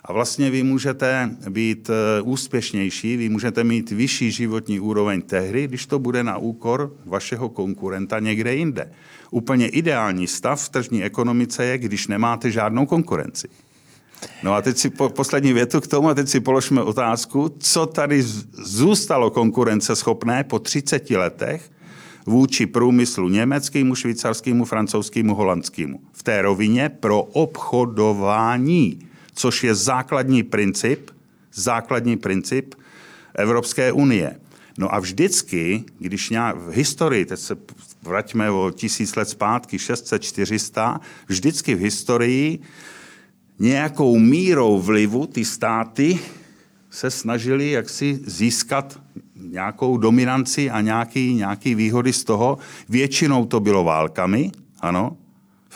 [0.06, 5.86] A vlastně vy můžete být eh, úspěšnější, vy můžete mít vyšší životní úroveň tehdy, když
[5.86, 8.92] to bude na úkor vašeho konkurenta někde jinde.
[9.30, 13.48] Úplně ideální stav v tržní ekonomice je, když nemáte žádnou konkurenci.
[14.42, 17.86] No a teď si po, poslední větu k tomu a teď si položme otázku, co
[17.86, 21.70] tady zůstalo konkurenceschopné po 30 letech
[22.26, 26.00] vůči průmyslu německému, švýcarskému, francouzskému, holandskému.
[26.12, 29.05] V té rovině pro obchodování,
[29.36, 31.10] což je základní princip,
[31.52, 32.74] základní princip
[33.34, 34.36] Evropské unie.
[34.78, 37.56] No a vždycky, když nějak v historii, teď se
[38.02, 42.58] vraťme o tisíc let zpátky, 600, 400, vždycky v historii
[43.58, 46.18] nějakou mírou vlivu ty státy
[46.90, 49.00] se snažili jaksi získat
[49.34, 52.58] nějakou dominanci a nějaký, nějaký výhody z toho.
[52.88, 55.16] Většinou to bylo válkami, ano,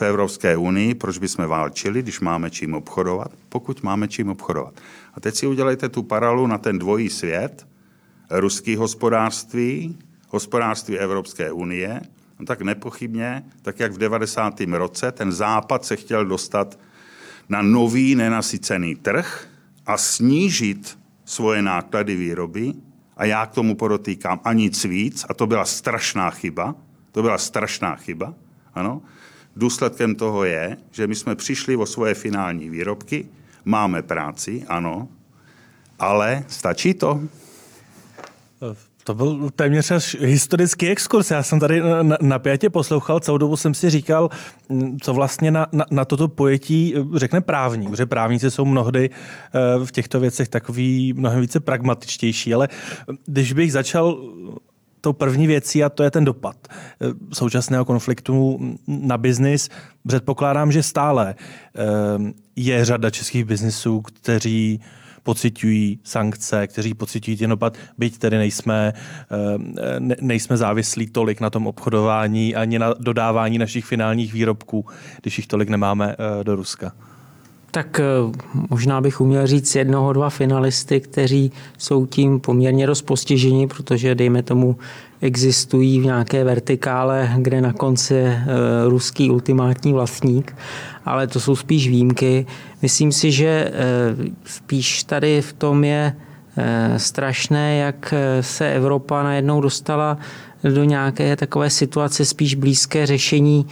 [0.01, 0.95] v Evropské unii.
[0.95, 3.31] Proč bychom válčili, když máme čím obchodovat?
[3.49, 4.75] Pokud máme čím obchodovat.
[5.15, 7.67] A teď si udělejte tu paralelu na ten dvojí svět,
[8.31, 12.01] ruský hospodářství, hospodářství Evropské unie,
[12.39, 14.61] no tak nepochybně, tak jak v 90.
[14.61, 16.79] roce, ten západ se chtěl dostat
[17.49, 19.49] na nový nenasycený trh
[19.87, 22.73] a snížit svoje náklady výroby.
[23.17, 26.75] A já k tomu podotýkám ani nic víc, a to byla strašná chyba.
[27.13, 28.35] To byla strašná chyba,
[28.75, 29.03] ano.
[29.57, 33.29] Důsledkem toho je, že my jsme přišli o svoje finální výrobky,
[33.65, 35.09] máme práci, ano,
[35.99, 37.21] ale stačí to?
[39.05, 41.31] To byl téměř až historický exkurs.
[41.31, 41.83] Já jsem tady
[42.21, 44.31] napjatě poslouchal, celou dobu jsem si říkal,
[45.03, 49.93] co vlastně na, na, na toto pojetí řekne právní, protože právníci jsou mnohdy eh, v
[49.93, 52.69] těchto věcech takový mnohem více pragmatičtější, ale
[53.27, 54.33] když bych začal
[55.01, 59.69] tou první věcí a to je ten dopad eh, současného konfliktu na biznis.
[60.07, 61.83] Předpokládám, že stále eh,
[62.57, 64.81] je řada českých biznisů, kteří
[65.23, 71.51] pocitují sankce, kteří pocitují ten dopad, byť tedy nejsme, eh, ne, nejsme závislí tolik na
[71.51, 74.87] tom obchodování ani na dodávání našich finálních výrobků,
[75.23, 76.93] když jich tolik nemáme do Ruska.
[77.71, 78.05] Tak eh,
[78.71, 84.43] možná bych uměl říct jednoho, dva finalisty, kteří jsou tím poměrně dost postiženi, protože dejme
[84.43, 84.77] tomu
[85.21, 88.45] existují v nějaké vertikále, kde na konci je
[88.89, 90.57] ruský ultimátní vlastník,
[91.05, 92.47] ale to jsou spíš výjimky.
[92.83, 93.73] Myslím si, že eh,
[94.45, 96.17] spíš tady v tom je
[96.57, 100.19] eh, strašné, jak eh, se Evropa najednou dostala
[100.65, 103.67] do nějaké takové situace spíš blízké řešení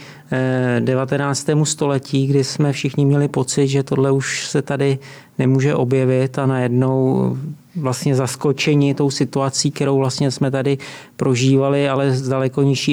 [0.79, 1.49] 19.
[1.63, 4.99] století, kdy jsme všichni měli pocit, že tohle už se tady
[5.37, 7.37] nemůže objevit a najednou
[7.75, 10.77] vlastně zaskočeni tou situací, kterou vlastně jsme tady
[11.15, 12.91] prožívali, ale s daleko nižší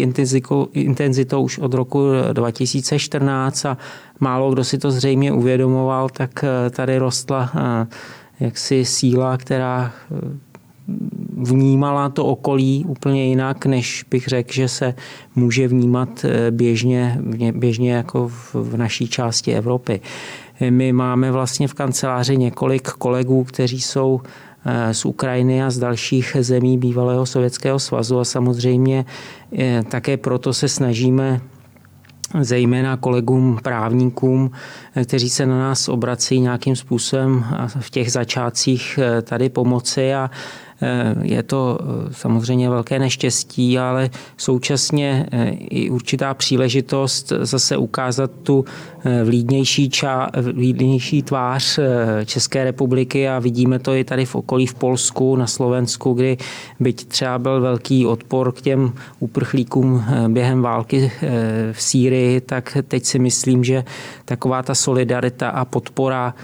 [0.73, 3.79] intenzitou, už od roku 2014 a
[4.21, 7.87] málo kdo si to zřejmě uvědomoval, tak eh, tady rostla eh,
[8.41, 10.17] jaksi síla, která eh,
[11.37, 14.95] vnímala to okolí úplně jinak, než bych řekl, že se
[15.37, 17.19] může vnímat běžně,
[17.53, 20.01] běžně jako v naší části Evropy.
[20.71, 24.21] My máme vlastně v kanceláři několik kolegů, kteří jsou
[24.93, 29.05] z Ukrajiny a z dalších zemí bývalého Sovětského svazu a samozřejmě
[29.89, 31.41] také proto se snažíme
[32.41, 34.51] zejména kolegům právníkům,
[35.05, 37.45] kteří se na nás obrací nějakým způsobem
[37.81, 40.66] v těch začátcích eh, tady pomoci a Eh,
[41.23, 48.65] je to eh, samozřejmě velké neštěstí, ale současně eh, i určitá příležitost zase ukázat tu
[49.25, 51.79] vlídnější, ča, vlídnější tvář
[52.25, 53.29] České republiky.
[53.29, 56.37] A vidíme to i tady v okolí v Polsku, na Slovensku, kdy
[56.81, 61.13] byť třeba byl velký odpor k těm uprchlíkům během války
[61.73, 63.85] v Sýrii, tak teď si myslím, že
[64.25, 66.35] taková ta solidarita a podpora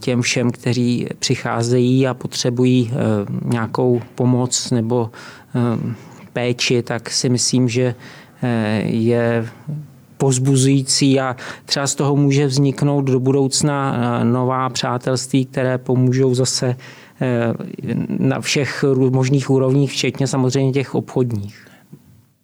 [0.00, 2.92] těm všem, kteří přicházejí a potřebují
[3.44, 5.10] nějakou pomoc nebo
[6.32, 7.94] péči, tak si myslím, že
[8.84, 9.48] je
[10.16, 16.76] pozbuzující a třeba z toho může vzniknout do budoucna nová přátelství, které pomůžou zase
[18.08, 21.66] na všech možných úrovních, včetně samozřejmě těch obchodních.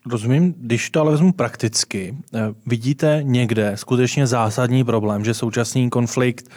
[0.06, 6.50] Rozumím, když to ale vezmu prakticky, eh, vidíte někde skutečně zásadní problém, že současný konflikt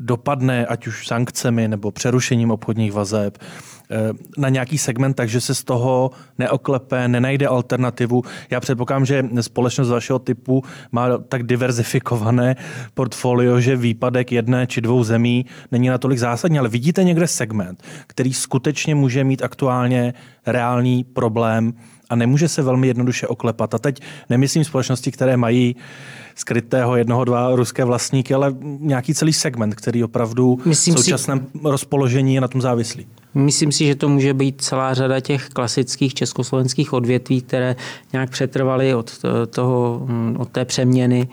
[0.00, 3.96] dopadne ať už sankcemi nebo přerušením obchodních vazeb eh,
[4.38, 8.22] na nějaký segment, takže se z toho neoklepe, nenajde alternativu.
[8.50, 12.56] Já předpokládám, že společnost vašeho typu má tak diverzifikované
[12.94, 18.32] portfolio, že výpadek jedné či dvou zemí není natolik zásadní, ale vidíte někde segment, který
[18.32, 20.14] skutečně může mít aktuálně
[20.46, 21.72] reálný problém
[22.10, 23.74] a nemůže se velmi jednoduše oklepat.
[23.74, 25.76] A teď nemyslím společnosti, které mají
[26.34, 31.46] skrytého jednoho, dva ruské vlastníky, ale nějaký celý segment, který opravdu Myslím v současném si...
[31.64, 33.06] rozpoložení je na tom závislý.
[33.34, 37.76] Myslím si, že to může být celá řada těch klasických československých odvětví, které
[38.12, 39.12] nějak přetrvaly od,
[39.50, 41.28] toho, od té přeměny.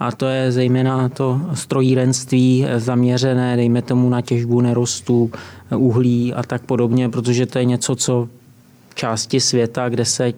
[0.00, 5.30] A to je zejména to strojírenství zaměřené, dejme tomu, na těžbu nerostů,
[5.76, 8.28] uhlí a tak podobně, protože to je něco, co
[8.98, 10.32] části světa, kde se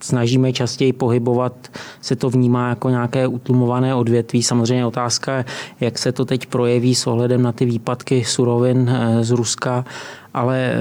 [0.00, 1.54] snažíme častěji pohybovat,
[2.00, 4.42] se to vnímá jako nějaké utlumované odvětví.
[4.42, 5.44] Samozřejmě otázka,
[5.80, 9.84] jak se to teď projeví s ohledem na ty výpadky surovin eh, z Ruska,
[10.34, 10.78] ale eh,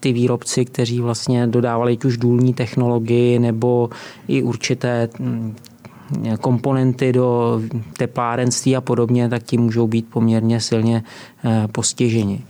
[0.00, 3.90] ty výrobci, kteří vlastně dodávali už důlní technologii nebo
[4.28, 5.54] i určité hm,
[6.40, 7.60] komponenty do
[7.96, 11.02] teplárenství a podobně, tak ti můžou být poměrně silně
[11.44, 12.40] eh, postiženi.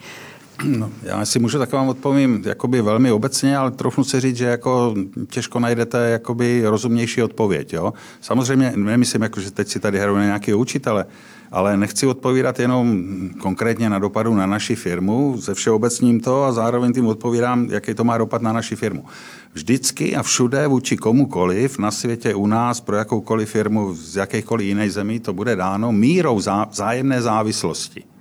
[0.65, 4.45] No, já si můžu tak vám odpovím jakoby velmi obecně, ale trochu si říct, že
[4.45, 4.95] jako
[5.31, 7.73] těžko najdete jakoby rozumnější odpověď.
[7.73, 7.93] Jo?
[8.21, 11.07] Samozřejmě nemyslím, jako, že teď si tady hraju na nějakého učitele,
[11.53, 13.03] ale nechci odpovídat jenom
[13.39, 18.05] konkrétně na dopadu na naši firmu, ze všeobecním to a zároveň tím odpovídám, jaký to
[18.05, 19.05] má dopad na naši firmu.
[19.53, 24.91] Vždycky a všude vůči komukoliv na světě u nás, pro jakoukoliv firmu z jakékoliv jiné
[24.91, 28.12] zemí, to bude dáno mírou zá, zájemné závislosti.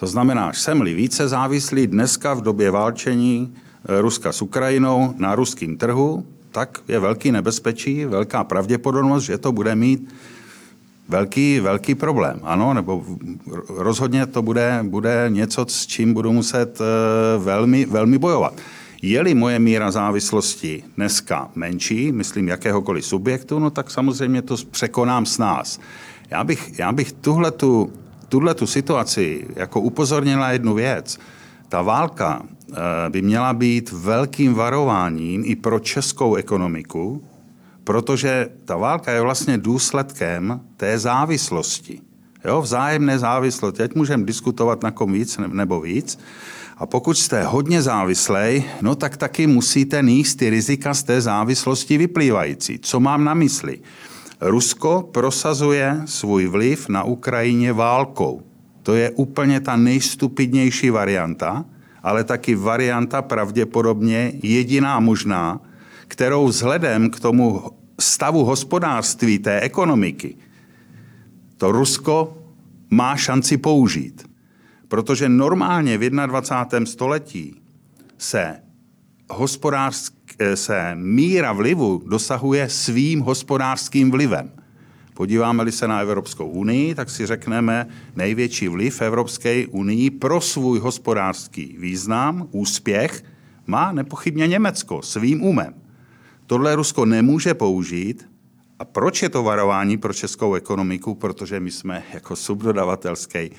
[0.00, 5.76] To znamená, jsem-li více závislý dneska v době válčení eh, Ruska s Ukrajinou na ruském
[5.76, 10.14] trhu, tak je velký nebezpečí, velká pravděpodobnost, že to bude mít
[11.08, 12.40] velký, velký problém.
[12.42, 13.04] Ano, nebo
[13.68, 16.84] rozhodně to bude, bude něco, s čím budu muset eh,
[17.38, 18.54] velmi, velmi bojovat.
[19.02, 25.38] Je-li moje míra závislosti dneska menší, myslím jakéhokoliv subjektu, no tak samozřejmě to překonám s
[25.38, 25.80] nás.
[26.30, 27.92] Já bych, já bych tuhle tu
[28.30, 31.18] tuhle tu situaci jako upozornila jednu věc.
[31.68, 32.76] Ta válka eh,
[33.10, 37.24] by měla být velkým varováním i pro českou ekonomiku,
[37.84, 42.00] protože ta válka je vlastně důsledkem té závislosti.
[42.44, 43.78] Jo, vzájemné závislosti.
[43.78, 46.18] Teď můžeme diskutovat na kom víc nebo víc.
[46.76, 51.98] A pokud jste hodně závislej, no tak taky musíte níst ty rizika z té závislosti
[51.98, 52.78] vyplývající.
[52.78, 53.78] Co mám na mysli?
[54.40, 58.42] Rusko prosazuje svůj vliv na Ukrajině válkou.
[58.82, 61.64] To je úplně ta nejstupidnější varianta,
[62.02, 65.60] ale taky varianta pravděpodobně jediná možná,
[66.08, 67.62] kterou vzhledem k tomu
[68.00, 70.36] stavu hospodářství té ekonomiky
[71.60, 72.36] to Rusko
[72.90, 74.30] má šanci použít.
[74.88, 76.86] Protože normálně v 21.
[76.86, 77.60] století
[78.18, 78.56] se
[79.30, 84.52] hospodářské Eh, se míra vlivu dosahuje svým hospodářským vlivem.
[85.14, 91.76] Podíváme-li se na Evropskou unii, tak si řekneme největší vliv Evropské unii pro svůj hospodářský
[91.78, 93.24] význam, úspěch,
[93.66, 95.74] má nepochybně Německo svým umem.
[96.46, 98.28] Tohle Rusko nemůže použít.
[98.78, 101.14] A proč je to varování pro českou ekonomiku?
[101.14, 103.50] Protože my jsme jako subdodavatelský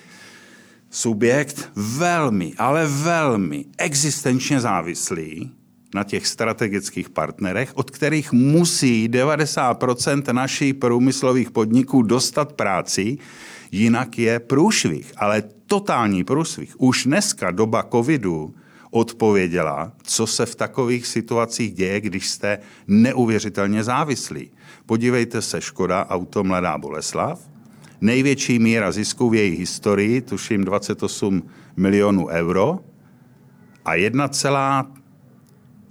[0.89, 5.60] subjekt velmi, ale velmi existenčně závislí
[5.95, 13.17] na těch strategických partnerech, od kterých musí 90% našich průmyslových podniků dostat práci,
[13.71, 16.81] jinak je průšvih, ale totální průšvih.
[16.81, 18.53] Už dneska doba covidu
[18.91, 24.51] odpověděla, co se v takových situacích děje, když jste neuvěřitelně závislí.
[24.85, 27.39] Podívejte se, Škoda, auto Mladá Boleslav,
[28.01, 31.43] největší míra zisku v její historii, tuším 28
[31.77, 32.79] milionů euro,
[33.85, 33.95] a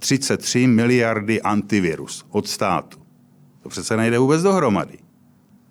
[0.01, 2.97] 33 miliardy antivirus od státu.
[3.63, 4.97] To přece nejde vůbec dohromady.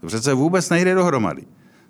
[0.01, 1.43] To přece vůbec nejde dohromady.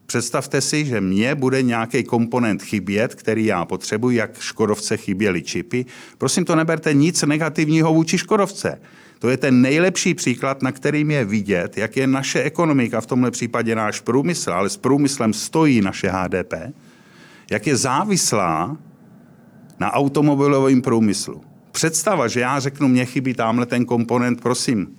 [0.06, 5.86] Představte si, že mně bude nějaký komponent chybět, který já potřebuji, jak Škodovce chyběly čipy.
[6.18, 8.80] Prosím, to neberte nic negativního vůči Škodovce.
[9.18, 13.30] To je ten nejlepší příklad, na kterým je vidět, jak je naše ekonomika, v tomhle
[13.30, 16.54] případě náš průmysl, ale s průmyslem stojí naše HDP,
[17.50, 18.76] jak je závislá
[19.80, 21.49] na automobilovém průmyslu.
[21.72, 24.96] Představa, že já řeknu, mně chybí tamhle ten komponent, prosím,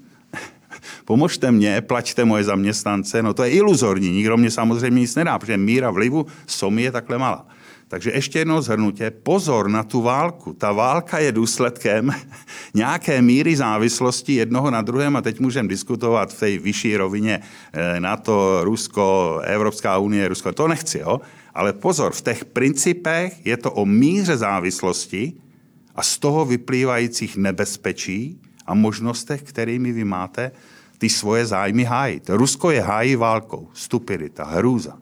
[1.05, 5.57] pomožte mě, plaťte moje zaměstnance, no to je iluzorní, nikdo mě samozřejmě nic nedá, protože
[5.57, 7.45] míra vlivu SOMI je takhle malá.
[7.91, 10.53] Takže ještě jednou zhrnutě, pozor na tu válku.
[10.53, 12.11] Ta válka je důsledkem
[12.73, 17.39] nějaké míry závislosti jednoho na druhém a teď můžeme diskutovat v té vyšší rovině
[17.73, 20.51] eh, NATO, Rusko, Evropská unie, Rusko.
[20.51, 21.21] To nechci, jo?
[21.55, 25.33] Ale pozor, v těch principech je to o míře závislosti
[25.95, 30.51] a z toho vyplývajících nebezpečí a možnostech, kterými vy máte
[30.97, 32.29] ty svoje zájmy hájit.
[32.29, 34.97] Rusko je hájí válkou, stupidita, hrůza.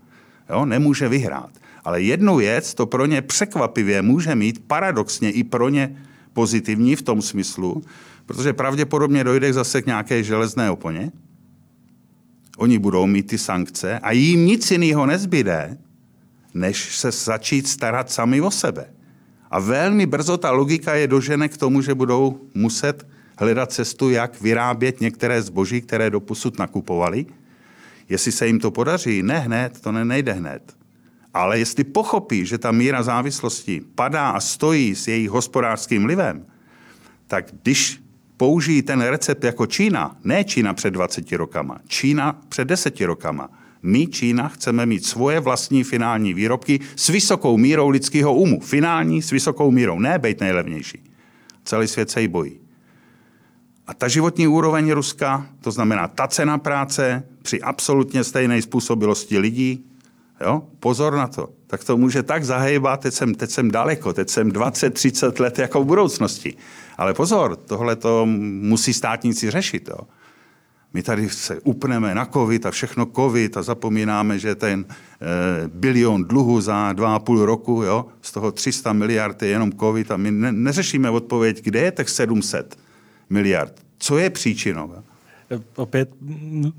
[0.50, 0.66] Jo?
[0.66, 1.50] Nemůže vyhrát.
[1.84, 5.96] Ale jednu věc to pro ně překvapivě může mít paradoxně i pro ně
[6.34, 7.84] pozitivní v tom smyslu,
[8.26, 11.12] protože pravděpodobně dojde zase k nějaké železné oponě.
[12.58, 15.78] Oni budou mít ty sankce a jim nic jiného nezbyde,
[16.54, 18.99] než se začít starat sami o sebe.
[19.52, 24.41] A velmi brzo ta logika je dožene k tomu, že budou muset hledat cestu, jak
[24.41, 27.26] vyrábět některé zboží, které doposud nakupovali.
[28.10, 30.76] Jestli se jim to podaří, ne hned, to ne, nejde hned.
[31.34, 36.45] Ale jestli pochopí, že ta míra závislosti padá a stojí s jejich hospodářským vlivem,
[37.28, 38.02] tak když
[38.38, 43.50] použijí ten recept jako Čína, ne Čína před 20 rokama, Čína před 10 rokama,
[43.84, 48.60] my, Čína, chceme mít svoje vlastní finální výrobky s vysokou mírou lidského umu.
[48.60, 51.04] Finální s vysokou mírou, ne být nejlevnější.
[51.66, 52.60] Celý svět se jí bojí.
[53.88, 59.86] A ta životní úroveň Ruska, to znamená ta cena práce při absolutně stejné způsobilosti lidí,
[60.42, 60.62] Jo?
[60.80, 61.50] Pozor na to.
[61.68, 65.84] Tak to může tak zahejbat, teď jsem, teď jsem daleko, teď jsem 20-30 let jako
[65.84, 66.56] v budoucnosti.
[66.98, 68.26] Ale pozor, tohle to
[68.62, 69.90] musí státníci řešit.
[69.90, 70.08] Jo?
[70.94, 76.24] My tady se upneme na covid a všechno covid a zapomínáme, že ten e, bilion
[76.24, 80.18] dluhu za dva a půl roku, jo, z toho 300 miliard je jenom covid a
[80.18, 82.78] my ne, neřešíme odpověď, kde je těch 700
[83.30, 83.74] miliard.
[83.98, 84.94] Co je příčinou?
[85.76, 86.10] Opět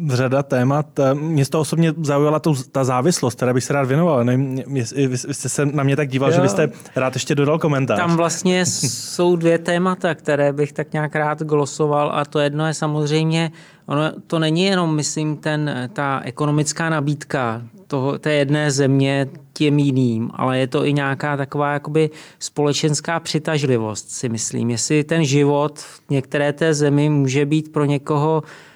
[0.09, 0.87] řada témat.
[1.15, 4.25] Mě z toho osobně zaujala tu, ta závislost, která bych se rád věnoval.
[4.25, 6.35] Nevím, vy, vy jste se na mě tak díval, jo.
[6.35, 7.99] že byste rád ještě dodal komentář.
[7.99, 12.75] Tam vlastně jsou dvě témata, které bych tak nějak rád glosoval a to jedno je
[12.75, 13.51] samozřejmě,
[13.91, 20.31] ono to není jenom, myslím, ten, ta ekonomická nabídka toho, té jedné země těm jiným,
[20.35, 24.71] ale je to i nějaká taková jakoby společenská přitažlivost, si myslím.
[24.71, 28.70] Jestli ten život v některé té zemi může být pro někoho eh,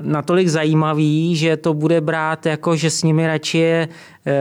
[0.00, 3.88] natolik zajímavý, že to bude brát jako, že s nimi radši je
[4.26, 4.34] eh,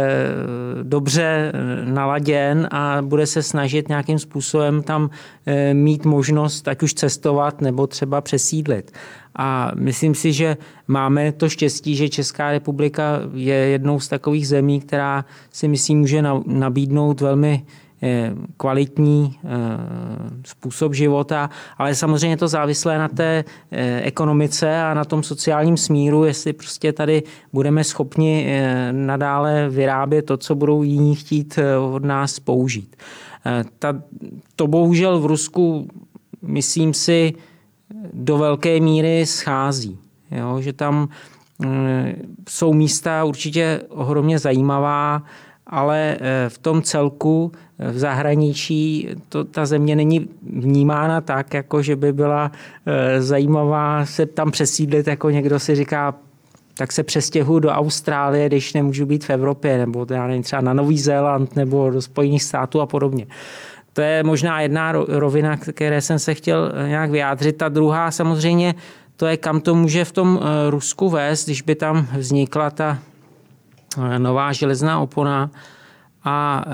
[0.83, 5.09] dobře eh, naladěn a bude se snažit nějakým způsobem tam
[5.73, 8.91] mít možnost ať už cestovat nebo třeba přesídlit.
[9.37, 10.57] A myslím si, že
[10.87, 16.23] máme to štěstí, že Česká republika je jednou z takových zemí, která si myslím může
[16.45, 17.86] nabídnout velmi eh,
[18.57, 19.49] kvalitní eh,
[20.45, 26.23] způsob života, ale samozřejmě to závislé na té eh, ekonomice a na tom sociálním smíru,
[26.23, 27.23] jestli prostě tady
[27.53, 31.59] budeme schopni nadále vyrábět to, co budou jiní chtít
[31.93, 32.95] od nás použít.
[33.79, 34.01] Ta,
[34.55, 35.87] to bohužel v Rusku,
[36.41, 37.33] myslím si,
[38.13, 39.97] do velké míry schází.
[40.31, 40.61] Jo?
[40.61, 41.09] Že tam
[41.65, 42.15] eh,
[42.49, 45.23] jsou místa určitě ohromně zajímavá,
[45.67, 51.81] ale eh, v tom celku eh, v zahraničí to, ta země není vnímána tak, jako
[51.81, 52.51] že by byla
[53.19, 56.15] zajímavá se tam přesídlit, jako někdo si říká,
[56.77, 60.73] tak se přestěhuji do Austrálie, když nemůžu být v Evropě, nebo já nevím, třeba na
[60.73, 63.27] Nový Zéland, nebo do Spojených států a podobně.
[63.93, 67.57] To je možná jedna rovina, které jsem se chtěl eh, nějak vyjádřit.
[67.57, 68.75] Ta druhá samozřejmě,
[69.15, 72.99] to je, kam to může v tom eh, Rusku vést, když by tam vznikla ta
[73.97, 75.49] eh, nová železná opona.
[76.29, 76.65] A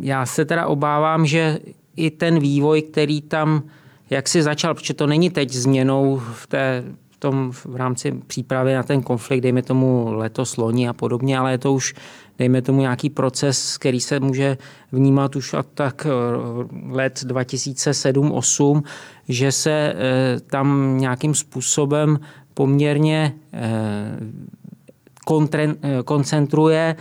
[0.00, 1.58] já se teda obávám, že
[1.96, 3.62] i ten vývoj, který tam
[4.10, 8.74] jak si začal, protože to není teď změnou v té v tom v rámci přípravy
[8.74, 11.94] na ten konflikt, dejme tomu letos, loni a podobně, ale je to už
[12.38, 14.58] dejme tomu nějaký proces, který se může
[14.92, 16.10] vnímat už od tak eh,
[16.90, 18.82] let 2007-2008,
[19.28, 22.18] že se eh, tam nějakým způsobem
[22.54, 23.32] poměrně
[25.54, 26.96] eh, koncentruje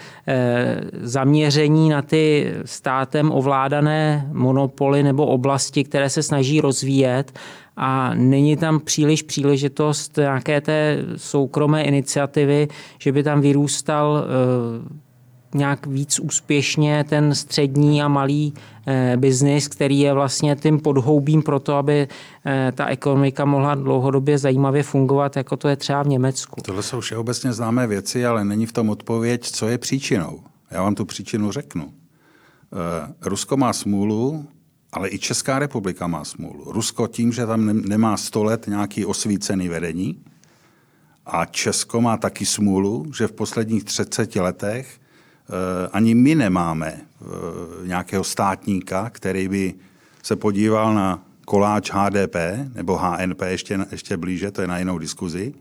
[1.01, 7.39] zaměření na ty státem ovládané monopoly nebo oblasti, které se snaží rozvíjet.
[7.77, 12.67] A není tam příliš příležitost nějaké té soukromé iniciativy,
[12.99, 14.25] že by tam vyrůstal
[15.55, 18.53] nějak víc úspěšně ten střední a malý
[18.87, 22.07] eh, biznis, který je vlastně tím podhoubím pro to, aby
[22.45, 26.61] eh, ta ekonomika mohla dlouhodobě zajímavě fungovat, jako to je třeba v Německu.
[26.61, 30.39] Tohle jsou všeobecně známé věci, ale není v tom odpověď, co je příčinou.
[30.71, 31.93] Já vám tu příčinu řeknu.
[33.21, 34.45] Rusko má smůlu,
[34.91, 36.71] ale i Česká republika má smůlu.
[36.71, 40.23] Rusko tím, že tam nemá 100 let nějaký osvícený vedení
[41.25, 45.04] a Česko má taky smůlu, že v posledních 30 letech eh,
[45.91, 47.25] ani my nemáme eh,
[47.87, 49.73] nějakého státníka, který by
[50.23, 52.35] se podíval na koláč HDP
[52.75, 55.53] nebo HNP ještě, ještě blíže, to je na jinou diskuzi,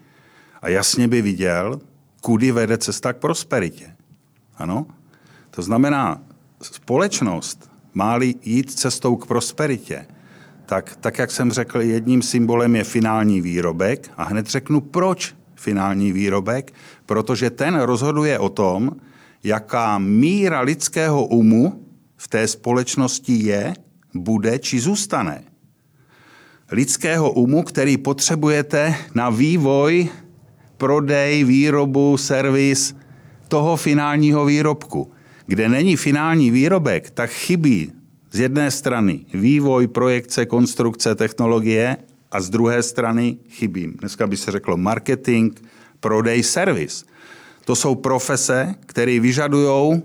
[0.62, 1.80] a jasně by viděl,
[2.20, 3.96] kudy vede cesta k prosperitě.
[4.56, 4.86] Ano?
[5.50, 6.22] To znamená,
[6.62, 10.06] společnost má jít cestou k prosperitě,
[10.66, 16.12] tak, tak jak jsem řekl, jedním symbolem je finální výrobek a hned řeknu, proč finální
[16.12, 16.72] výrobek,
[17.06, 18.90] protože ten rozhoduje o tom,
[19.44, 21.84] jaká míra lidského umu
[22.16, 23.74] v té společnosti je,
[24.14, 25.44] bude či zůstane.
[26.70, 30.08] Lidského umu, který potřebujete na vývoj,
[30.76, 32.96] prodej, výrobu, servis
[33.48, 35.12] toho finálního výrobku.
[35.46, 37.92] Kde není finální výrobek, tak chybí
[38.32, 41.96] z jedné strany vývoj, projekce, konstrukce, technologie
[42.30, 43.92] a z druhé strany chybí.
[44.00, 45.52] Dneska by se řeklo marketing,
[46.00, 47.04] prodej, servis.
[47.64, 50.02] To jsou profese, které vyžadují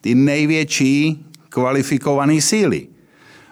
[0.00, 2.86] ty největší kvalifikované síly.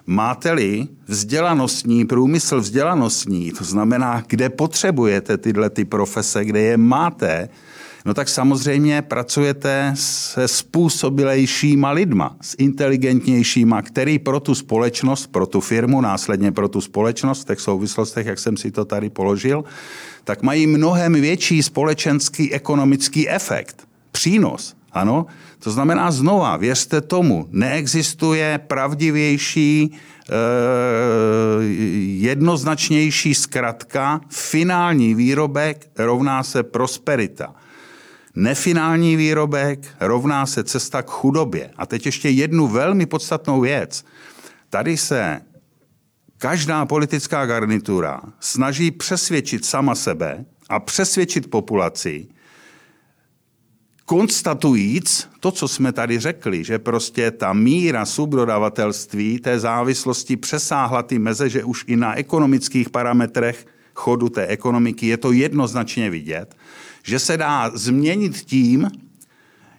[0.07, 7.49] Máte-li vzdělanostní, průmysl vzdělanostní, to znamená, kde potřebujete tyhle ty profese, kde je máte,
[8.05, 15.61] no tak samozřejmě pracujete se způsobilejšíma lidma, s inteligentnějšíma, který pro tu společnost, pro tu
[15.61, 19.65] firmu, následně pro tu společnost, v těch souvislostech, jak jsem si to tady položil,
[20.25, 24.75] tak mají mnohem větší společenský ekonomický efekt, přínos.
[24.93, 25.27] Ano,
[25.59, 30.35] to znamená znova, věřte tomu, neexistuje pravdivější, eh,
[32.05, 37.55] jednoznačnější zkratka, finální výrobek rovná se prosperita.
[38.35, 41.71] Nefinální výrobek rovná se cesta k chudobě.
[41.77, 44.05] A teď ještě jednu velmi podstatnou věc.
[44.71, 45.41] Tady se
[46.43, 52.27] každá politická garnitura snaží přesvědčit sama sebe a přesvědčit populaci,
[54.05, 61.19] konstatujíc to, co jsme tady řekli, že prostě ta míra subdodavatelství té závislosti přesáhla ty
[61.19, 66.57] meze, že už i na ekonomických parametrech chodu té ekonomiky je to jednoznačně vidět,
[67.03, 68.91] že se dá změnit tím,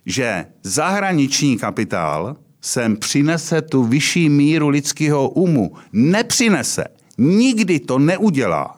[0.06, 5.72] že zahraniční kapitál sem přinese tu vyšší míru lidského umu.
[5.94, 6.84] Nepřinese.
[7.18, 8.76] Nikdy to neudělá.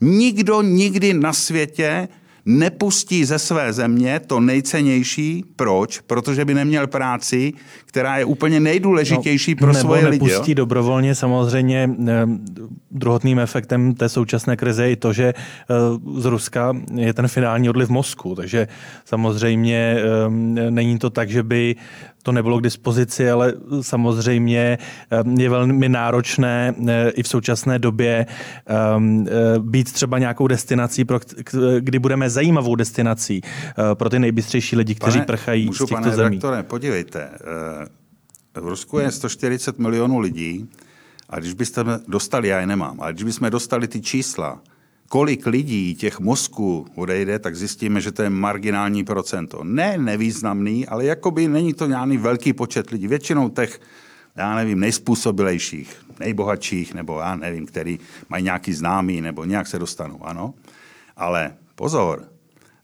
[0.00, 2.08] Nikdo nikdy na světě
[2.46, 5.44] nepustí ze své země to nejcennější.
[5.56, 6.00] Proč?
[6.00, 7.52] Protože by neměl práci,
[7.86, 10.18] která je úplně nejdůležitější no, pro svoje lidi.
[10.18, 11.14] Nebo nepustí dobrovolně.
[11.14, 12.26] Samozřejmě eh,
[12.90, 15.74] druhotným efektem té současné krize je to, že eh,
[16.20, 18.34] z Ruska je ten finální odliv mozku.
[18.34, 18.68] Takže
[19.04, 21.76] samozřejmě eh, není to tak, že by
[22.22, 24.78] to nebylo k dispozici, ale samozřejmě
[25.38, 26.74] je velmi náročné
[27.14, 28.26] i v současné době
[29.58, 31.20] být třeba nějakou destinací, pro,
[31.80, 33.40] kdy budeme zajímavou destinací
[33.94, 36.36] pro ty nejbystřejší lidi, kteří pane, prchají můžu, z těchto pane zemí.
[36.36, 37.28] Redaktore, podívejte,
[38.60, 40.68] v Rusku je 140 milionů lidí
[41.28, 44.60] a když byste dostali, já je nemám, ale když bychom dostali ty čísla,
[45.12, 49.64] kolik lidí těch mozků odejde, tak zjistíme, že to je marginální procento.
[49.64, 53.08] Ne nevýznamný, ale jakoby není to nějaký velký počet lidí.
[53.08, 53.80] Většinou těch,
[54.36, 57.98] já nevím, nejspůsobilejších, nejbohatších, nebo já nevím, který
[58.28, 60.54] mají nějaký známý, nebo nějak se dostanou, ano.
[61.16, 62.24] Ale pozor,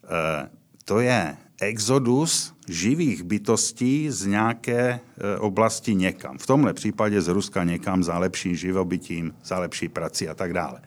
[0.05, 0.49] eh,
[0.85, 5.01] to je exodus živých bytostí z nějaké e,
[5.39, 6.39] oblasti někam.
[6.39, 10.81] V tomhle případě z Ruska někam za lepším živobytím, za lepší prací a tak dále.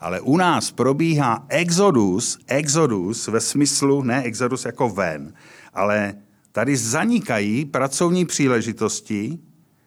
[0.00, 5.32] Ale u nás probíhá exodus, exodus ve smyslu, ne exodus jako ven,
[5.74, 6.14] ale
[6.52, 9.38] tady zanikají pracovní příležitosti,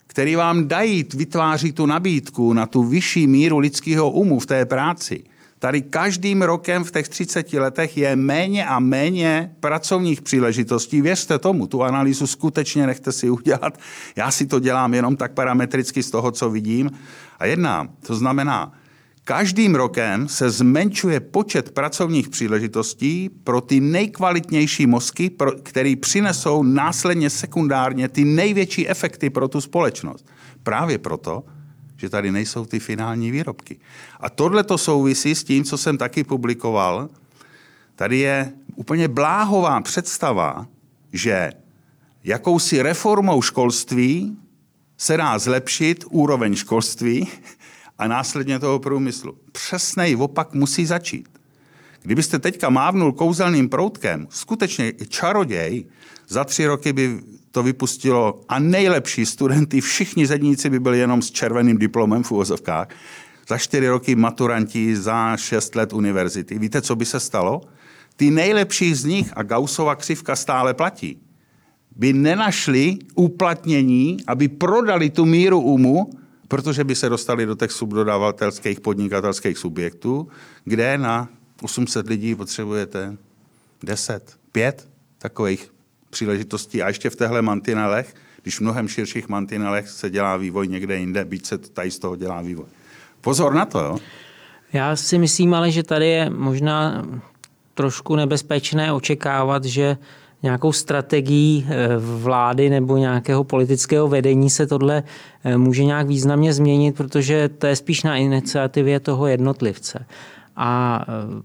[0.08, 5.24] které vám dají, vytváří tu nabídku na tu vyšší míru lidského umu v té práci–
[5.60, 11.02] Tady každým rokem v těch 30 letech je méně a méně pracovních příležitostí.
[11.02, 13.80] Věřte tomu, tu analýzu skutečně nechte si udělat.
[14.16, 16.92] Já si to dělám jenom tak parametricky z toho, co vidím
[17.40, 17.90] a jednám.
[18.08, 18.72] To znamená,
[19.28, 25.32] Každým rokem se zmenšuje počet pracovních příležitostí pro ty nejkvalitnější mozky,
[25.64, 30.26] které přinesou následně sekundárně ty největší efekty pro tu společnost.
[30.64, 31.44] Právě proto,
[31.98, 33.80] že tady nejsou ty finální výrobky.
[34.20, 37.10] A tohle to souvisí s tím, co jsem taky publikoval.
[37.96, 40.68] Tady je úplně bláhová představa,
[41.14, 41.52] že
[42.24, 44.38] jakousi reformou školství
[44.98, 47.28] se dá zlepšit úroveň školství
[47.98, 49.38] a následně toho průmyslu.
[49.52, 51.30] Přesnej opak musí začít.
[52.02, 55.86] Kdybyste teďka mávnul kouzelným proutkem, skutečně čaroděj,
[56.28, 57.20] za tři roky by
[57.52, 62.88] to vypustilo a nejlepší studenty, všichni zedníci by byli jenom s červeným diplomem v úvozovkách,
[63.48, 66.60] za čtyři roky maturanti, za šest let univerzity.
[66.60, 67.62] Víte, co by se stalo?
[68.16, 71.20] Ty nejlepší z nich, a Gaussova křivka stále platí,
[71.96, 76.10] by nenašli uplatnění, aby prodali tu míru umu,
[76.48, 80.28] protože by se dostali do těch subdodavatelských podnikatelských subjektů,
[80.64, 81.30] kde na
[81.62, 83.18] 800 lidí potřebujete
[83.84, 85.72] 10, 5 takových
[86.10, 86.84] příležitostí.
[86.84, 91.26] A ještě v téhle mantinelech, když v mnohem širších mantinelech se dělá vývoj někde jinde,
[91.26, 92.66] byť se tady z toho dělá vývoj.
[93.22, 93.98] Pozor na to, jo?
[94.74, 97.06] Já si myslím ale, že tady je možná
[97.74, 99.98] trošku nebezpečné očekávat, že
[100.48, 105.04] nějakou strategií eh, vlády nebo nějakého politického vedení se tohle
[105.44, 110.06] eh, může nějak významně změnit, protože to je spíš na iniciativě toho jednotlivce.
[110.56, 111.42] A eh,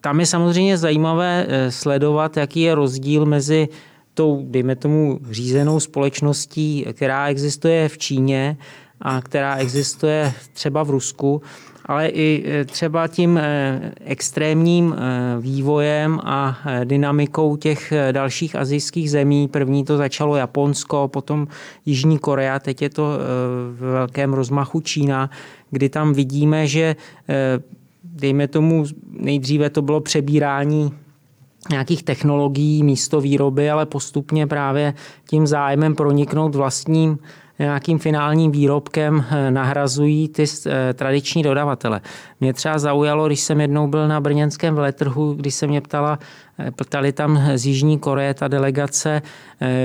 [0.00, 3.68] tam je samozřejmě zajímavé sledovat, jaký je rozdíl mezi
[4.14, 8.56] tou, dejme tomu, řízenou společností, která existuje v Číně
[9.00, 11.42] a která existuje třeba v Rusku,
[11.86, 19.48] ale i e, třeba tím e, extrémním e, vývojem a dynamikou těch dalších azijských zemí.
[19.48, 21.48] První to začalo Japonsko, potom
[21.86, 23.18] Jižní Korea, teď je to
[23.72, 25.30] v velkém rozmachu Čína,
[25.70, 26.96] kdy tam vidíme, že
[28.04, 30.92] dejme tomu, nejdříve to bylo přebírání
[31.70, 34.94] nějakých technologií místo výroby, ale postupně právě
[35.30, 37.18] tím zájmem proniknout vlastním
[37.58, 42.00] nějakým finálním výrobkem eh, nahrazují ty eh, tradiční dodavatele.
[42.40, 46.18] Mě třeba zaujalo, když jsem jednou byl na brněnském veletrhu, když se mě ptala,
[46.58, 49.22] eh, ptali tam z Jižní Koreje ta delegace,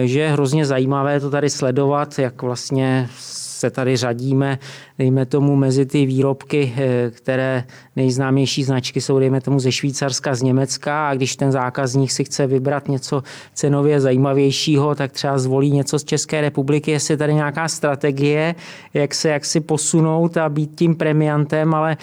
[0.03, 3.09] že je hrozně zajímavé to tady sledovat, jak vlastně
[3.57, 4.59] se tady řadíme,
[4.99, 7.63] dejme tomu, mezi ty výrobky, eh, které
[7.95, 11.09] nejznámější značky jsou, dejme tomu, ze Švýcarska, z Německa.
[11.09, 16.03] A když ten zákazník si chce vybrat něco cenově zajímavějšího, tak třeba zvolí něco z
[16.03, 18.55] České republiky, jestli tady nějaká strategie,
[18.93, 21.97] jak se jak si posunout a být tím premiantem, ale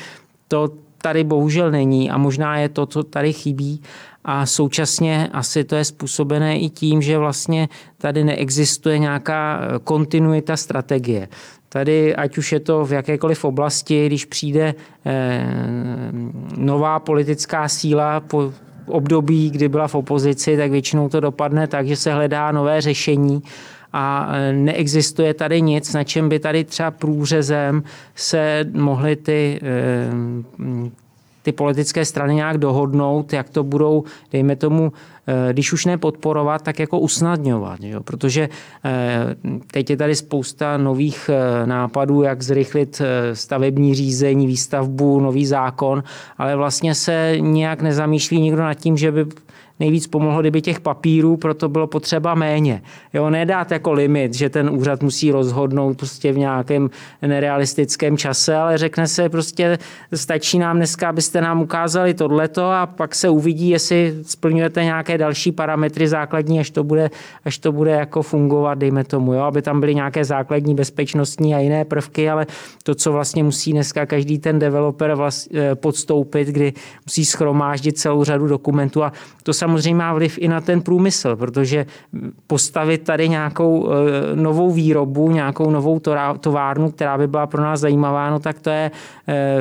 [0.49, 0.69] to
[1.03, 2.11] tady bohužel není.
[2.11, 3.83] A možná je to, co tady chybí
[4.25, 7.69] a současně asi to je způsobené i tím, že vlastně
[7.99, 11.29] tady neexistuje nějaká eh, kontinuita strategie.
[11.69, 14.75] Tady, ať už je to v jakékoliv oblasti, když přijde
[15.07, 15.47] eh,
[16.57, 18.53] nová politická síla po
[18.87, 23.43] období, kdy byla v opozici, tak většinou to dopadne tak, že se hledá nové řešení
[23.93, 27.83] a eh, neexistuje tady nic, na čem by tady třeba průřezem
[28.15, 29.61] se mohly ty
[31.45, 34.93] ty politické strany nějak dohodnout, jak to budou, dejme tomu,
[35.27, 37.81] eh, když už ne podporovat, tak jako usnadňovat.
[37.83, 38.01] Jo?
[38.01, 38.49] Protože
[38.85, 39.37] eh,
[39.71, 46.03] teď je tady spousta nových eh, nápadů, jak zrychlit stavební řízení, výstavbu, nový zákon,
[46.39, 49.25] ale vlastně se nějak nezamýšlí nikdo nad tím, že by
[49.81, 52.83] nejvíc pomohlo, kdyby těch papírů proto bylo potřeba méně.
[53.13, 56.91] Jo, nedát jako limit, že ten úřad musí rozhodnout prostě v nějakém
[57.23, 59.79] nerealistickém čase, ale řekne se prostě,
[60.15, 65.53] stačí nám dneska, abyste nám ukázali tohleto a pak se uvidí, jestli splňujete nějaké další
[65.53, 67.11] parametry základní, až to bude,
[67.45, 71.59] až to bude jako fungovat, dejme tomu, jo, aby tam byly nějaké základní bezpečnostní a
[71.59, 72.47] jiné prvky, ale
[72.83, 76.73] to, co vlastně musí dneska každý ten developer vlast, eh, podstoupit, kdy
[77.07, 79.13] musí schromáždit celou řadu dokumentů a
[79.43, 81.87] to se samozřejmě má vliv i na ten průmysl, protože
[82.47, 86.01] postavit tady nějakou eh, novou výrobu, nějakou novou
[86.41, 88.91] továrnu, která by byla pro nás zajímavá, no tak to je
[89.29, 89.59] eh,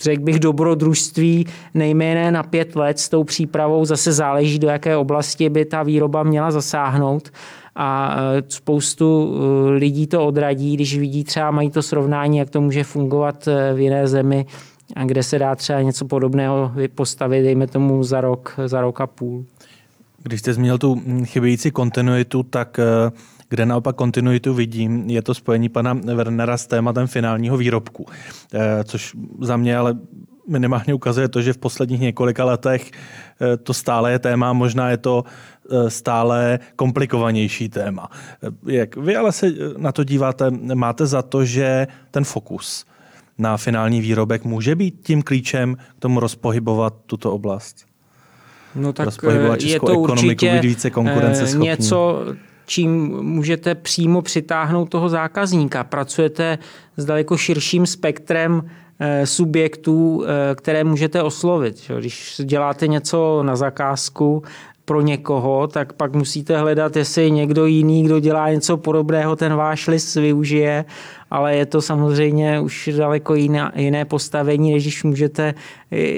[0.00, 3.84] řekl bych, dobrodružství nejméně na pět let s tou přípravou.
[3.84, 7.28] Zase záleží, do jaké oblasti by ta výroba měla zasáhnout.
[7.76, 9.36] A eh, spoustu
[9.70, 14.06] lidí to odradí, když vidí třeba, mají to srovnání, jak to může fungovat v jiné
[14.06, 14.46] zemi,
[14.96, 19.06] a kde se dá třeba něco podobného postavit, dejme tomu za rok, za rok a
[19.06, 19.44] půl.
[20.22, 23.10] Když jste zmínil tu chybějící kontinuitu, tak eh,
[23.48, 28.06] kde naopak kontinuitu vidím, je to spojení pana Wernera s tématem finálního výrobku,
[28.54, 29.98] eh, což za mě ale
[30.48, 34.96] minimálně ukazuje to, že v posledních několika letech eh, to stále je téma, možná je
[34.96, 35.24] to
[35.88, 38.08] stále komplikovanější téma.
[38.66, 42.84] Jak vy ale se na to díváte, máte za to, že ten fokus
[43.40, 47.76] na finální výrobek může být tím klíčem k tomu rozpohybovat tuto oblast?
[48.74, 51.66] No tak rozpohybovat je to určitě být více konkurenceschopný.
[51.66, 52.24] něco,
[52.66, 52.90] čím
[53.22, 55.84] můžete přímo přitáhnout toho zákazníka.
[55.84, 56.58] Pracujete
[56.96, 58.70] s daleko širším spektrem
[59.00, 61.90] eh, subjektů, eh, které můžete oslovit.
[61.98, 64.42] Když děláte něco na zakázku
[64.84, 69.86] pro někoho, tak pak musíte hledat, jestli někdo jiný, kdo dělá něco podobného, ten váš
[69.86, 70.84] list využije
[71.30, 75.54] ale je to samozřejmě už daleko jiné, jiné postavení, než když můžete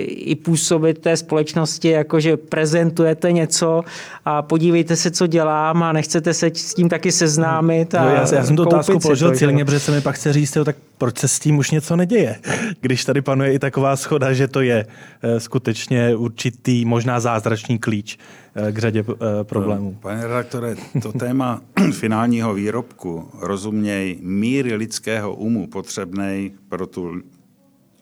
[0.07, 3.83] i působit té společnosti, jakože prezentujete něco
[4.25, 7.95] a podívejte se, co dělám a nechcete se s tím taky seznámit.
[7.95, 10.57] A jo, já, já jsem tu otázku položil cíleně, protože se mi pak chce říct,
[10.57, 12.39] jo, tak proč se s tím už něco neděje?
[12.81, 14.87] Když tady panuje i taková schoda, že to je
[15.23, 18.19] eh, skutečně určitý, možná zázračný klíč
[18.55, 19.97] eh, k řadě eh, problémů.
[20.01, 21.61] Pane redaktore, to téma
[21.93, 27.23] finálního výrobku, rozuměj míry lidského umu potřebnej pro tu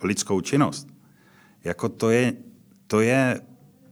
[0.03, 0.89] lidskou činnost,
[1.65, 2.33] jako to je,
[2.87, 3.41] to je,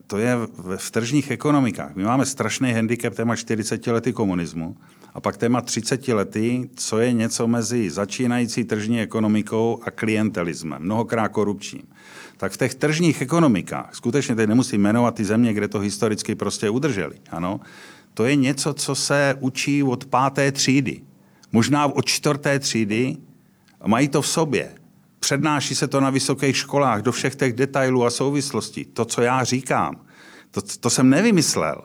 [0.06, 0.36] to je
[0.76, 1.96] v tržních ekonomikách.
[1.96, 4.76] My máme strašný handicap téma 40 lety komunismu
[5.14, 11.28] a pak téma 30 lety, co je něco mezi začínající tržní ekonomikou a klientelismem, mnohokrát
[11.28, 11.88] korupčním.
[12.36, 16.70] Tak v těch tržních ekonomikách, skutečně teď nemusím jmenovat ty země, kde to historicky prostě
[16.70, 17.61] udrželi, ano,
[18.14, 21.07] to je něco, co se učí od páté třídy.
[21.53, 23.16] Možná od čtvrté třídy,
[23.86, 24.74] mají to v sobě.
[25.20, 28.84] Přednáší se to na vysokých školách do všech těch detailů a souvislostí.
[28.84, 29.96] To, co já říkám,
[30.51, 31.82] to, to jsem nevymyslel.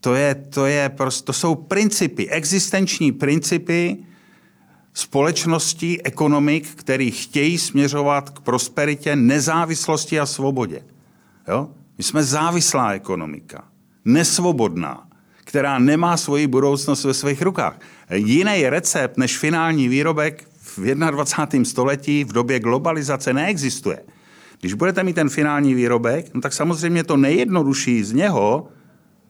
[0.00, 3.96] To, je, to, je prostě, to jsou principy, existenční principy
[4.94, 10.84] společností, ekonomik, který chtějí směřovat k prosperitě, nezávislosti a svobodě.
[11.48, 11.70] Jo?
[11.98, 13.64] My jsme závislá ekonomika,
[14.04, 15.08] nesvobodná,
[15.44, 17.80] která nemá svoji budoucnost ve svých rukách.
[18.14, 21.64] Jiný recept než finální výrobek v 21.
[21.64, 23.98] století v době globalizace neexistuje.
[24.60, 28.68] Když budete mít ten finální výrobek, no tak samozřejmě to nejjednodušší z něho,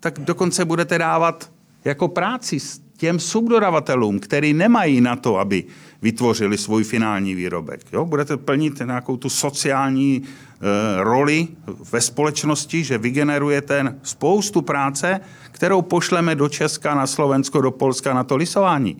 [0.01, 1.51] tak dokonce budete dávat
[1.85, 5.64] jako práci s těm subdodavatelům, který nemají na to, aby
[6.07, 7.80] vytvořili svůj finální výrobek.
[7.92, 8.04] Jo?
[8.04, 10.22] Budete plnit nějakou tu sociální e,
[11.04, 11.48] roli
[11.92, 18.24] ve společnosti, že vygenerujete spoustu práce, kterou pošleme do Česka, na Slovensko, do Polska na
[18.24, 18.96] to lisování.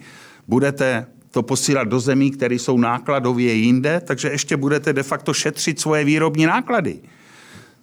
[0.48, 5.80] Budete to posílat do zemí, které jsou nákladově jinde, takže ještě budete de facto šetřit
[5.80, 6.98] svoje výrobní náklady.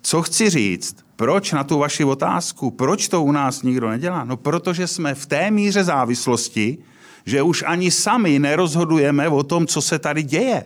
[0.01, 4.24] Co chci říct, proč na tu vaši otázku, proč to u nás nikdo nedělá?
[4.24, 6.78] No protože jsme v té míře závislosti,
[7.26, 10.63] že už ani sami nerozhodujeme o tom, co se tady děje.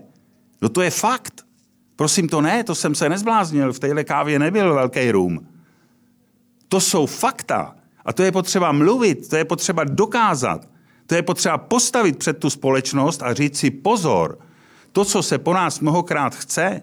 [0.62, 1.46] No to je fakt.
[1.96, 5.48] Prosím, to ne, to jsem se nezbláznil, v téhle kávě nebyl velký rum.
[6.70, 7.76] To jsou fakta.
[8.06, 10.70] A to je potřeba mluvit, to je potřeba dokázat.
[11.08, 14.40] To je potřeba postavit před tu společnost a říct si pozor,
[14.92, 16.82] to, co se po nás mnohokrát chce,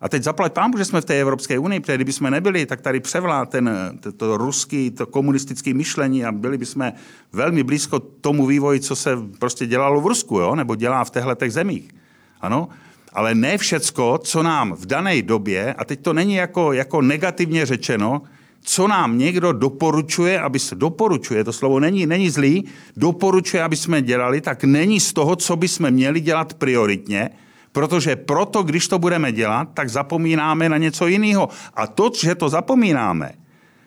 [0.00, 2.80] a teď zaplať pámu, že jsme v té Evropské unii, protože kdyby jsme nebyli, tak
[2.80, 3.70] tady převlá ten,
[4.00, 6.92] to, to ruský, to komunistické myšlení a byli bychom
[7.32, 10.54] velmi blízko tomu vývoji, co se prostě dělalo v Rusku, jo?
[10.54, 11.94] nebo dělá v těchto zemích.
[12.40, 12.68] Ano?
[13.12, 17.66] Ale ne všecko, co nám v dané době, a teď to není jako, jako negativně
[17.66, 18.22] řečeno,
[18.62, 22.64] co nám někdo doporučuje, aby se doporučuje, to slovo není, není zlý,
[22.96, 27.30] doporučuje, aby jsme dělali, tak není z toho, co by jsme měli dělat prioritně,
[27.72, 31.48] protože proto, když to budeme dělat, tak zapomínáme na něco jiného.
[31.74, 33.32] A to, že to zapomínáme,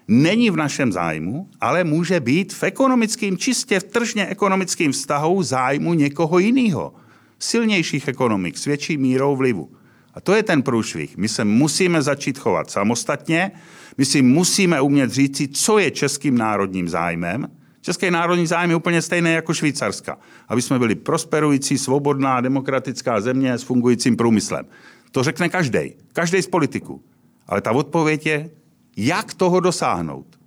[0.07, 5.93] není v našem zájmu, ale může být v ekonomickém, čistě v tržně ekonomickém vztahu zájmu
[5.93, 6.93] někoho jiného.
[7.39, 9.69] Silnějších ekonomik s větší mírou vlivu.
[10.13, 11.17] A to je ten průšvih.
[11.17, 13.51] My se musíme začít chovat samostatně,
[13.97, 17.47] my si musíme umět říci, co je českým národním zájmem.
[17.83, 20.17] Český národní zájem je úplně stejný jako Švýcarska.
[20.47, 24.65] Aby jsme byli prosperující, svobodná, demokratická země s fungujícím průmyslem.
[25.11, 27.03] To řekne každý, každý z politiků.
[27.47, 28.49] Ale ta odpověď je,
[28.97, 30.39] jak toho dosáhnout.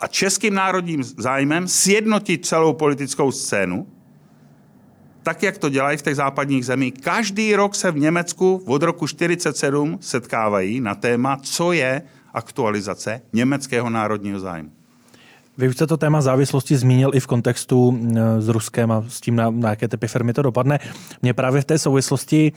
[0.00, 3.86] A českým národním zájmem sjednotit celou politickou scénu,
[5.22, 6.94] tak, jak to dělají v těch západních zemích.
[6.94, 12.02] Každý rok se v Německu od roku 1947 setkávají na téma, co je
[12.34, 14.73] aktualizace německého národního zájmu.
[15.58, 19.20] Vy už jste to téma závislosti zmínil i v kontextu eh, s Ruskem a s
[19.20, 20.78] tím, na, na jaké typy firmy to dopadne.
[21.22, 22.52] Mě právě v té souvislosti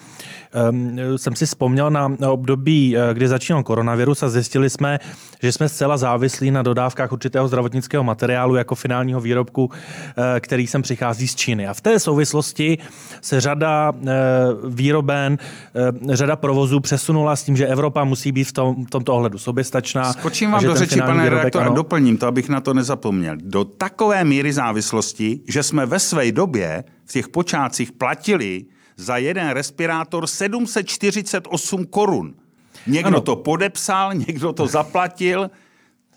[0.70, 5.00] um, jsem si vzpomněl na, na období, eh, kdy začínal koronavirus a zjistili jsme,
[5.42, 9.72] že jsme zcela závislí na dodávkách určitého zdravotnického materiálu jako finálního výrobku,
[10.18, 11.68] eh, který sem přichází z Číny.
[11.68, 12.78] A v té souvislosti
[13.22, 13.92] se řada
[14.68, 15.38] výroben,
[16.10, 20.14] řada provozů přesunula s tím, že Evropa musí být v, tom, v tomto ohledu soběstačná.
[20.14, 24.24] Skočím vám do řeči, pane redaktor, a doplním to, abych na to nezapomněl, do takové
[24.24, 28.66] míry závislosti, že jsme ve své době v těch počátcích platili
[28.98, 32.34] za jeden respirátor 748 korun.
[32.88, 33.22] Někdo ano.
[33.22, 35.52] to podepsal, někdo to zaplatil.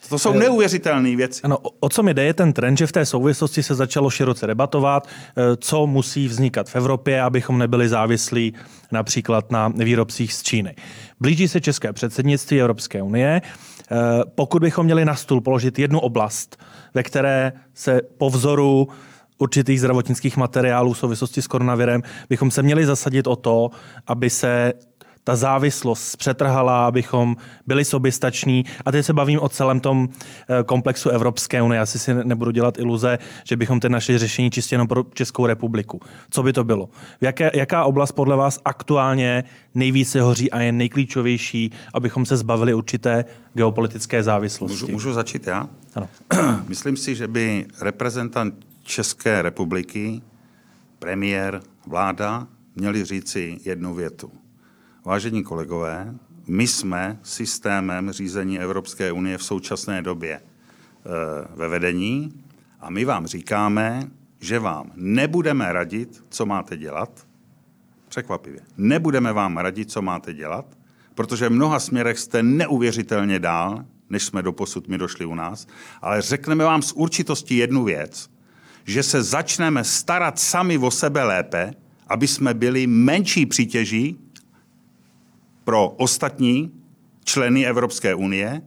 [0.09, 1.43] To jsou eh, neuvěřitelné věci.
[1.43, 4.47] Ano, o co mi jde je ten trend, že v té souvislosti se začalo široce
[4.47, 8.55] debatovat, eh, co musí vznikat v Evropě, abychom nebyli závislí
[8.93, 10.75] například na výrobcích z Číny.
[11.21, 13.43] Blíží se české předsednictví Evropské unie.
[13.93, 13.97] Eh,
[14.35, 16.57] pokud bychom měli na stůl položit jednu oblast,
[16.95, 18.89] ve které se po vzoru
[19.39, 23.71] určitých zdravotnických materiálů v souvislosti s koronavirem, bychom se měli zasadit o to,
[24.07, 24.73] aby se
[25.25, 28.65] ta závislost přetrhala, abychom byli soběstační.
[28.85, 31.81] A teď se bavím o celém tom eh, komplexu Evropské unie.
[31.81, 36.01] Asi si nebudu dělat iluze, že bychom ten naše řešení čistě jenom pro Českou republiku.
[36.31, 36.89] Co by to bylo?
[37.21, 39.45] Jaké, jaká oblast podle vás aktuálně
[39.75, 44.75] nejvíce hoří a je nejklíčovější, abychom se zbavili určité geopolitické závislosti?
[44.75, 45.69] Můžu, můžu začít já?
[45.95, 46.09] Ano.
[46.69, 50.23] Myslím si, že by reprezentant České republiky,
[50.99, 52.47] premiér, vláda
[52.77, 54.33] měli říci jednu větu.
[55.05, 56.15] Vážení kolegové,
[56.47, 60.41] my jsme systémem řízení Evropské unie v současné době e,
[61.55, 62.43] ve vedení
[62.81, 67.27] a my vám říkáme, že vám nebudeme radit, co máte dělat.
[68.09, 68.61] Překvapivě.
[68.77, 70.67] Nebudeme vám radit, co máte dělat,
[71.15, 75.67] protože v mnoha směrech jste neuvěřitelně dál, než jsme do posud my došli u nás,
[76.03, 78.31] ale řekneme vám s určitostí jednu věc,
[78.85, 81.73] že se začneme starat sami o sebe lépe,
[82.07, 84.30] aby jsme byli menší přítěží
[85.65, 86.73] pro ostatní
[87.25, 88.63] členy Evropské unie,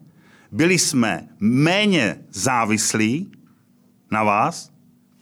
[0.52, 3.32] byli jsme méně závislí
[4.12, 4.72] na vás,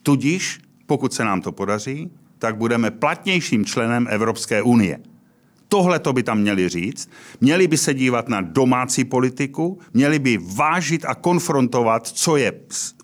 [0.02, 5.00] tudíž, pokud se nám to podaří, tak budeme platnějším členem Evropské unie.
[5.68, 7.10] Tohle to by tam měli říct.
[7.40, 12.52] Měli by se dívat na domácí politiku, měli by vážit a konfrontovat, co je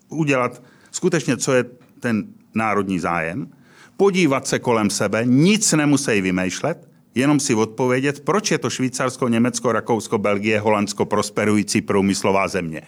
[0.09, 1.63] udělat, skutečně, co je
[1.99, 3.47] ten národní zájem,
[3.97, 9.71] podívat se kolem sebe, nic nemusí vymýšlet, jenom si odpovědět, proč je to Švýcarsko, Německo,
[9.71, 12.81] Rakousko, Belgie, Holandsko prosperující průmyslová země.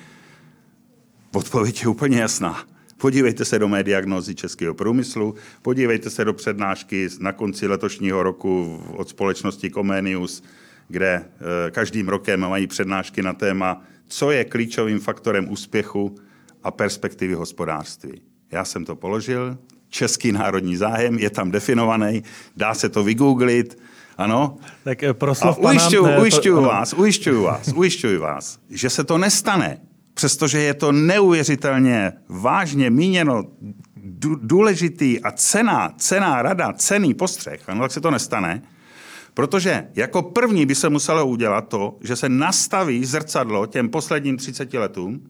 [1.33, 2.63] Odpověď je úplně jasná.
[2.97, 8.83] Podívejte se do mé diagnózy českého průmyslu, podívejte se do přednášky na konci letošního roku
[8.91, 10.43] od společnosti Comenius,
[10.87, 16.15] kde eh, každým rokem mají přednášky na téma, co je klíčovým faktorem úspěchu
[16.63, 18.21] a perspektivy hospodářství.
[18.51, 19.57] Já jsem to položil,
[19.89, 22.23] český národní zájem je tam definovaný,
[22.57, 23.77] dá se to vygooglit,
[24.23, 24.57] ano.
[24.83, 29.03] Tak eh, proslov a ujišťuju, pana, ujišťuju to, vás, ujišťuju vás, ujišťuju vás, že se
[29.03, 29.77] to nestane,
[30.13, 33.43] přestože je to neuvěřitelně vážně míněno,
[34.41, 38.61] důležitý a cená, cená rada, cený postřeh, ano, tak se to nestane,
[39.33, 44.73] protože jako první by se muselo udělat to, že se nastaví zrcadlo těm posledním 30
[44.73, 45.21] letům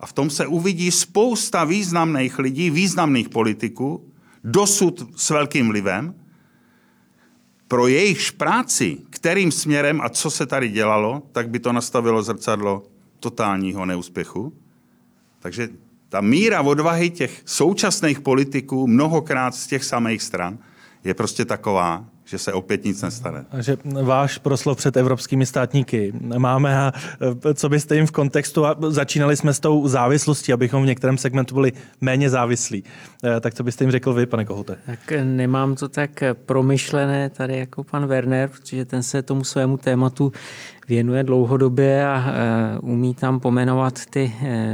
[0.00, 4.12] a v tom se uvidí spousta významných lidí, významných politiků,
[4.44, 6.14] dosud s velkým vlivem,
[7.68, 12.82] pro jejich práci, kterým směrem a co se tady dělalo, tak by to nastavilo zrcadlo
[13.20, 14.52] totálního neúspěchu.
[15.38, 15.68] Takže
[16.08, 20.58] ta míra odvahy těch současných politiků, mnohokrát z těch samých stran,
[21.04, 23.44] je prostě taková, že se opět nic nestane.
[23.58, 26.92] Že váš proslov před evropskými státníky máme a
[27.50, 31.18] e, co byste jim v kontextu, a začínali jsme s tou závislostí, abychom v některém
[31.18, 32.84] segmentu byli méně závislí.
[33.24, 34.76] E, tak co byste jim řekl vy, pane Kohote?
[34.86, 40.32] Tak nemám to tak promyšlené tady jako pan Werner, protože ten se tomu svému tématu
[40.88, 44.32] věnuje dlouhodobě a e, umí tam pomenovat ty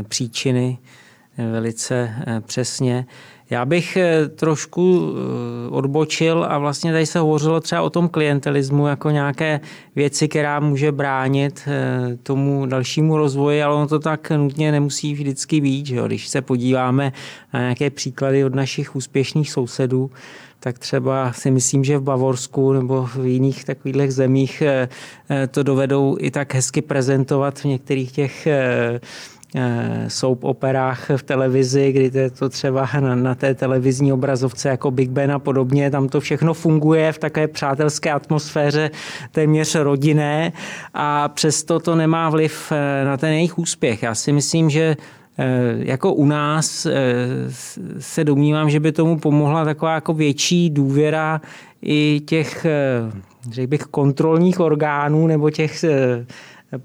[0.09, 0.79] příčiny
[1.53, 2.15] velice
[2.47, 3.07] přesně.
[3.51, 8.87] Já bych eh, trošku eh, odbočil a vlastně tady se hovořilo třeba o tom klientelismu
[8.87, 9.61] jako nějaké
[9.97, 15.61] věci, která může bránit eh, tomu dalšímu rozvoji, ale ono to tak nutně nemusí vždycky
[15.61, 15.87] být.
[15.87, 16.07] Že jo?
[16.07, 17.13] Když se podíváme
[17.55, 20.11] na nějaké příklady od našich úspěšných sousedů,
[20.61, 24.63] tak třeba si myslím, že v Bavorsku nebo v jiných takových zemích
[25.51, 28.49] to dovedou i tak hezky prezentovat v některých těch
[30.09, 34.91] soap operách v televizi, kdy to je to třeba na, na té televizní obrazovce jako
[34.91, 38.91] Big Ben a podobně, tam to všechno funguje v také přátelské atmosféře,
[39.33, 40.53] téměř rodinné
[40.95, 44.03] a přesto to nemá vliv eh, na ten jejich úspěch.
[44.03, 44.97] Já si myslím, že
[45.39, 45.45] eh,
[45.79, 46.87] jako u nás
[47.99, 51.41] se domnívám, že by tomu pomohla taková jako větší důvěra
[51.83, 52.67] i těch,
[53.51, 55.85] řekl bych, kontrolních orgánů nebo těch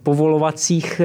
[0.03, 1.01] povolovacích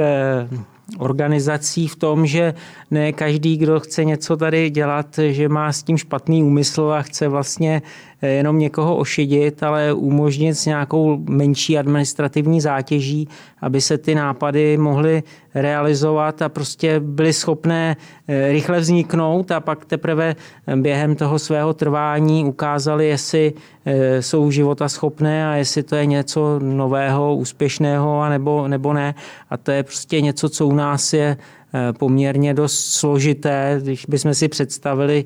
[0.98, 2.54] organizací v tom, že
[2.90, 7.28] ne každý, kdo chce něco tady dělat, že má s tím špatný úmysl a chce
[7.28, 7.82] vlastně
[8.26, 13.28] jenom někoho ošidit, ale umožnit s nějakou menší administrativní zátěží,
[13.60, 15.22] aby se ty nápady mohly
[15.54, 17.96] realizovat a prostě byly schopné
[18.28, 20.36] eh, rychle vzniknout a pak teprve
[20.76, 23.52] během toho svého trvání ukázali, jestli
[23.84, 29.14] eh, jsou života schopné a jestli to je něco nového, úspěšného a nebo, nebo ne.
[29.50, 34.34] A to je prostě něco, co u nás je eh, poměrně dost složité, když bychom
[34.34, 35.24] si představili,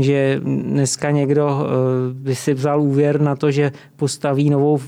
[0.00, 1.66] že dneska někdo eh,
[2.14, 4.78] by si vzal úvěr na to, že postaví novou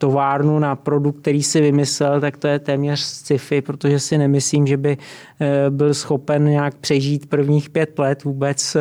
[0.00, 4.76] továrnu na produkt, který si vymyslel, tak to je téměř sci-fi, protože si nemyslím, že
[4.76, 4.96] by
[5.40, 8.76] eh, byl schopen nějak přežít prvních pět let vůbec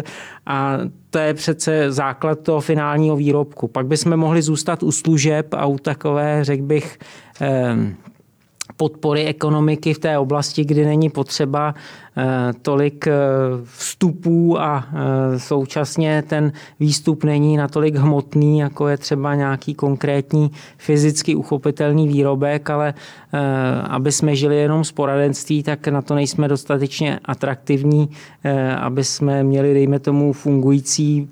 [0.46, 0.78] a
[1.10, 3.68] to je přece základ toho finálního výrobku.
[3.68, 6.98] Pak bychom mohli zůstat u služeb a u takové, řekl bych,
[7.42, 7.78] eh,
[8.80, 11.76] podpory ekonomiky v té oblasti, kdy není potřeba
[12.18, 12.24] eh,
[12.62, 13.14] tolik eh,
[13.64, 21.36] vstupů a eh, současně ten výstup není natolik hmotný, jako je třeba nějaký konkrétní fyzicky
[21.36, 22.94] uchopitelný výrobek, ale
[23.90, 28.10] aby jsme žili jenom z poradenství, tak na to nejsme dostatečně atraktivní,
[28.80, 31.30] aby jsme měli, dejme tomu, fungující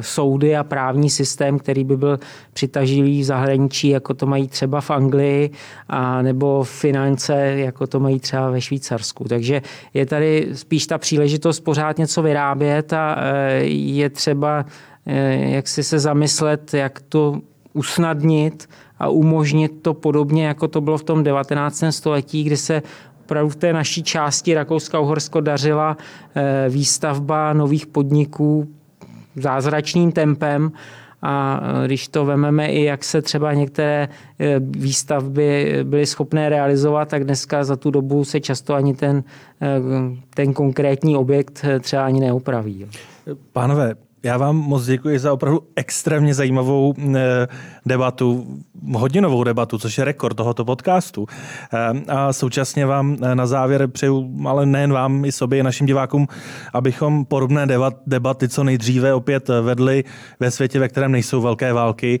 [0.00, 2.20] soudy a právní systém, který by byl
[2.52, 5.50] přitažilý v zahraničí, jako to mají třeba v Anglii,
[5.88, 9.24] a nebo finance, jako to mají třeba ve Švýcarsku.
[9.28, 9.62] Takže
[9.94, 14.64] je tady spíš ta příležitost pořád něco vyrábět a eh, je třeba
[15.06, 17.40] eh, jak si se zamyslet, jak to
[17.72, 21.84] usnadnit a umožnit to podobně, jako to bylo v tom 19.
[21.90, 22.82] století, kdy se
[23.20, 25.96] opravdu v té naší části Rakouska-Uhorsko dařila
[26.68, 28.68] výstavba nových podniků
[29.36, 30.72] zázračným tempem
[31.22, 34.08] a když to vememe i, jak se třeba některé
[34.38, 39.24] e, výstavby byly schopné realizovat, tak dneska za tu dobu se často ani ten,
[39.62, 39.80] e,
[40.34, 42.86] ten konkrétní objekt třeba ani neopraví.
[43.52, 47.48] Pánové, já vám moc děkuji za opravdu extrémně zajímavou eh,
[47.86, 48.46] debatu,
[48.94, 51.26] hodinovou debatu, což je rekord tohoto podcastu.
[51.72, 55.86] Eh, a současně vám eh, na závěr přeju, ale nejen vám, i sobě, i našim
[55.86, 56.28] divákům,
[56.72, 57.66] abychom podobné
[58.06, 60.04] debaty co nejdříve opět vedli
[60.40, 62.20] ve světě, ve kterém nejsou velké války,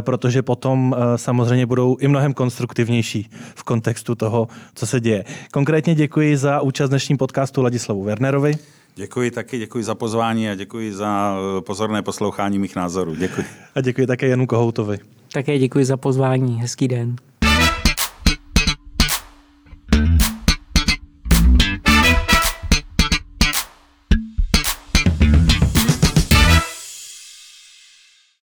[0.00, 5.24] protože potom samozřejmě budou i mnohem konstruktivnější v kontextu toho, co se děje.
[5.52, 8.54] Konkrétně děkuji za účast dnešním podcastu Ladislavu Wernerovi.
[8.98, 13.14] Děkuji taky, děkuji za pozvání a děkuji za eh, pozorné poslouchání mých názorů.
[13.14, 13.46] Děkuji.
[13.74, 14.98] A děkuji také Janu Kohoutovi.
[15.32, 16.60] Také děkuji za pozvání.
[16.60, 17.16] Hezký den.